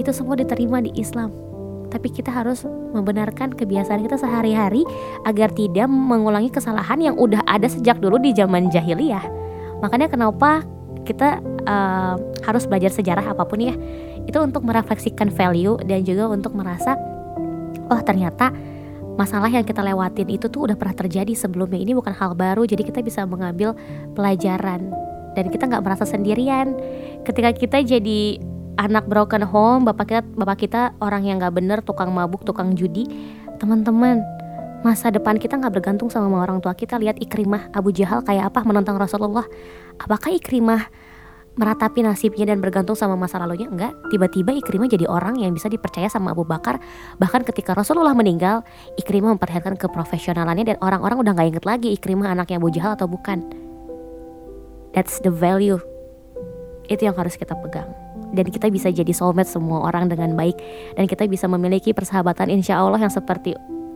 [0.00, 1.28] Itu semua diterima di Islam.
[1.92, 4.82] Tapi kita harus membenarkan kebiasaan kita sehari-hari
[5.28, 9.44] agar tidak mengulangi kesalahan yang udah ada sejak dulu di zaman jahiliyah
[9.84, 10.64] makanya kenapa
[11.04, 12.16] kita uh,
[12.48, 13.76] harus belajar sejarah apa pun ya
[14.24, 16.96] itu untuk merefleksikan value dan juga untuk merasa
[17.92, 18.48] oh ternyata
[19.14, 21.78] masalah yang kita lewatin itu tuh udah pernah terjadi sebelumnya.
[21.78, 23.74] Ini bukan hal baru jadi kita bisa mengambil
[24.14, 24.90] pelajaran.
[25.34, 26.78] Dan kita nggak merasa sendirian.
[27.26, 28.38] Ketika kita jadi
[28.78, 33.06] anak broken home bapak kita bapak kita orang yang nggak bener tukang mabuk tukang judi
[33.62, 34.18] teman-teman
[34.82, 37.00] masa depan kita nggak bergantung sama orang tua kita.
[37.00, 39.48] Lihat Ikrimah Abu Jahal kayak apa menentang Rasulullah.
[39.96, 40.92] Apakah Ikrimah
[41.54, 43.70] meratapi nasibnya dan bergantung sama masa lalunya?
[43.70, 43.94] Enggak.
[44.10, 46.82] Tiba-tiba Ikrimah jadi orang yang bisa dipercaya sama Abu Bakar.
[47.18, 48.66] Bahkan ketika Rasulullah meninggal
[48.98, 53.46] Ikrimah memperlihatkan keprofesionalannya dan orang-orang udah nggak inget lagi Ikrimah anaknya Abu Jahal atau bukan.
[54.94, 55.82] That's the value.
[56.86, 57.90] Itu yang harus kita pegang.
[58.34, 60.58] Dan kita bisa jadi soulmate semua orang dengan baik.
[60.98, 63.54] Dan kita bisa memiliki persahabatan insya Allah yang seperti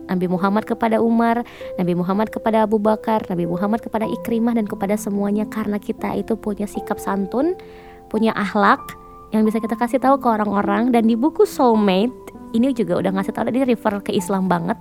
[0.09, 1.45] Nabi Muhammad kepada Umar,
[1.77, 6.33] Nabi Muhammad kepada Abu Bakar, Nabi Muhammad kepada Ikrimah dan kepada semuanya karena kita itu
[6.35, 7.53] punya sikap santun,
[8.09, 8.81] punya akhlak
[9.29, 13.31] yang bisa kita kasih tahu ke orang-orang dan di buku Soulmate ini juga udah ngasih
[13.31, 14.77] tahu dia refer ke Islam banget.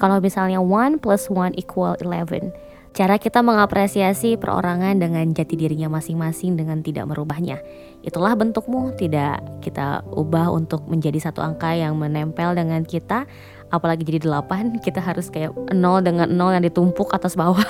[0.00, 2.48] Kalau misalnya one plus one equal eleven
[2.90, 7.62] Cara kita mengapresiasi perorangan dengan jati dirinya masing-masing dengan tidak merubahnya.
[8.02, 13.30] Itulah bentukmu, tidak kita ubah untuk menjadi satu angka yang menempel dengan kita
[13.70, 17.64] apalagi jadi delapan kita harus kayak nol dengan nol yang ditumpuk atas bawah.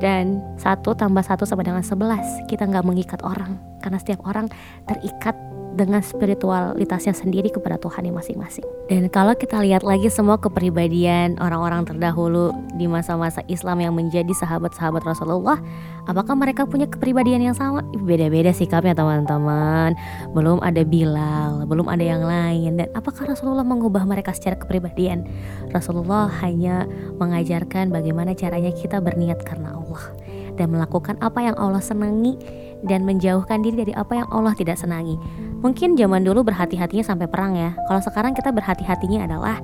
[0.00, 3.60] Dan satu tambah satu sama dengan sebelas kita nggak mengikat orang.
[3.84, 4.48] Karena setiap orang
[4.88, 5.36] terikat
[5.74, 8.66] dengan spiritualitasnya sendiri kepada Tuhan yang masing-masing.
[8.90, 15.06] Dan kalau kita lihat lagi semua kepribadian orang-orang terdahulu di masa-masa Islam yang menjadi sahabat-sahabat
[15.06, 15.62] Rasulullah,
[16.10, 17.86] apakah mereka punya kepribadian yang sama?
[18.02, 19.94] Beda-beda sikapnya teman-teman.
[20.34, 22.82] Belum ada Bilal, belum ada yang lain.
[22.82, 25.22] Dan apakah Rasulullah mengubah mereka secara kepribadian?
[25.70, 26.90] Rasulullah hanya
[27.22, 30.02] mengajarkan bagaimana caranya kita berniat karena Allah
[30.56, 32.38] dan melakukan apa yang Allah senangi
[32.80, 35.20] dan menjauhkan diri dari apa yang Allah tidak senangi.
[35.60, 37.76] Mungkin zaman dulu berhati-hatinya sampai perang ya.
[37.84, 39.60] Kalau sekarang kita berhati-hatinya adalah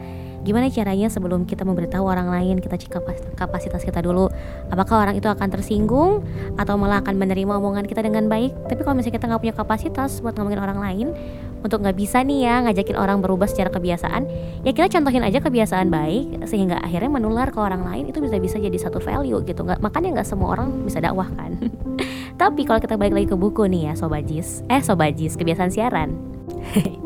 [0.47, 3.03] gimana caranya sebelum kita memberitahu orang lain kita cek
[3.34, 4.30] kapasitas kita dulu
[4.70, 6.22] apakah orang itu akan tersinggung
[6.55, 10.22] atau malah akan menerima omongan kita dengan baik tapi kalau misalnya kita nggak punya kapasitas
[10.22, 11.07] buat ngomongin orang lain
[11.66, 14.22] untuk nggak bisa nih ya ngajakin orang berubah secara kebiasaan
[14.62, 18.56] ya kita contohin aja kebiasaan baik sehingga akhirnya menular ke orang lain itu bisa bisa
[18.62, 19.66] jadi satu value gitu.
[19.66, 21.58] Nggak makanya nggak semua orang bisa dakwah kan.
[22.40, 26.10] Tapi kalau kita balik lagi ke buku nih ya sobajis eh sobajis kebiasaan siaran.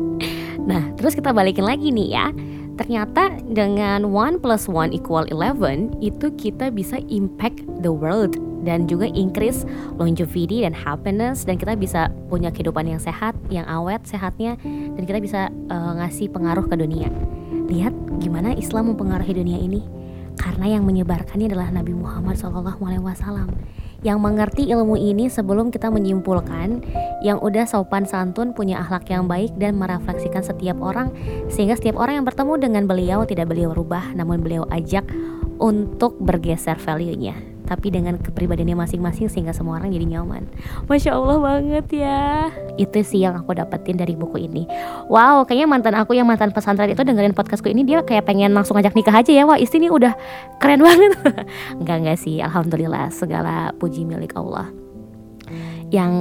[0.61, 2.29] Nah terus kita balikin lagi nih ya.
[2.77, 9.09] Ternyata dengan one plus one equal eleven itu kita bisa impact the world dan juga
[9.09, 9.65] increase
[9.97, 14.57] longevity dan happiness dan kita bisa punya kehidupan yang sehat, yang awet sehatnya
[14.97, 17.09] dan kita bisa uh, ngasih pengaruh ke dunia.
[17.71, 19.79] lihat gimana Islam mempengaruhi dunia ini.
[20.35, 23.47] Karena yang menyebarkannya adalah Nabi Muhammad SAW
[24.01, 26.81] yang mengerti ilmu ini sebelum kita menyimpulkan
[27.21, 31.13] yang udah sopan santun punya akhlak yang baik dan merefleksikan setiap orang
[31.53, 35.05] sehingga setiap orang yang bertemu dengan beliau tidak beliau rubah namun beliau ajak
[35.61, 40.43] untuk bergeser value-nya tapi dengan kepribadiannya masing-masing sehingga semua orang jadi nyaman.
[40.91, 42.51] Masya Allah banget ya.
[42.75, 44.67] Itu sih yang aku dapetin dari buku ini.
[45.07, 48.75] Wow, kayaknya mantan aku yang mantan pesantren itu dengerin podcastku ini dia kayak pengen langsung
[48.75, 49.47] ngajak nikah aja ya.
[49.47, 50.11] Wah, istri ini udah
[50.59, 51.15] keren banget.
[51.79, 54.67] enggak enggak sih, alhamdulillah segala puji milik Allah
[55.91, 56.11] yang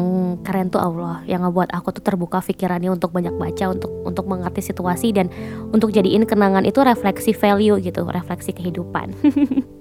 [0.42, 4.66] keren tuh Allah yang ngebuat aku tuh terbuka pikirannya untuk banyak baca untuk untuk mengerti
[4.66, 5.30] situasi dan
[5.70, 9.14] untuk jadiin kenangan itu refleksi value gitu refleksi kehidupan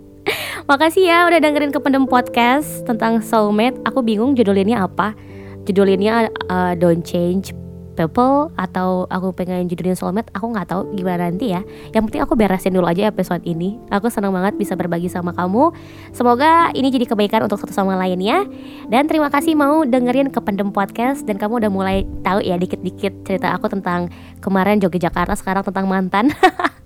[0.70, 3.82] Makasih ya udah dengerin Kependem Podcast tentang soulmate.
[3.90, 5.18] Aku bingung judulnya apa.
[5.66, 7.58] Judulnya uh, Don't Change
[7.98, 11.66] People atau aku pengen judulin soulmate aku nggak tahu gimana nanti ya.
[11.90, 13.82] Yang penting aku beresin dulu aja episode ini.
[13.90, 15.74] Aku senang banget bisa berbagi sama kamu.
[16.14, 18.46] Semoga ini jadi kebaikan untuk satu sama lainnya
[18.94, 23.58] dan terima kasih mau dengerin Kependem Podcast dan kamu udah mulai tahu ya dikit-dikit cerita
[23.58, 26.30] aku tentang kemarin joget Jakarta sekarang tentang mantan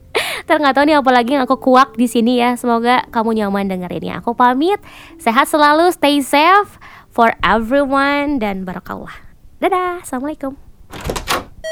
[0.43, 2.59] Ntar nggak tahu nih apalagi yang aku kuak di sini ya.
[2.59, 4.19] Semoga kamu nyaman dengerinnya.
[4.19, 4.79] Aku pamit.
[5.15, 6.75] Sehat selalu, stay safe
[7.07, 9.13] for everyone dan barakallah.
[9.63, 10.59] Dadah, assalamualaikum.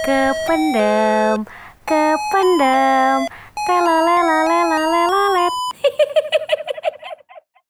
[0.08, 1.44] Kependem,
[1.84, 3.28] kependem,
[3.68, 5.54] telelelelelelelet.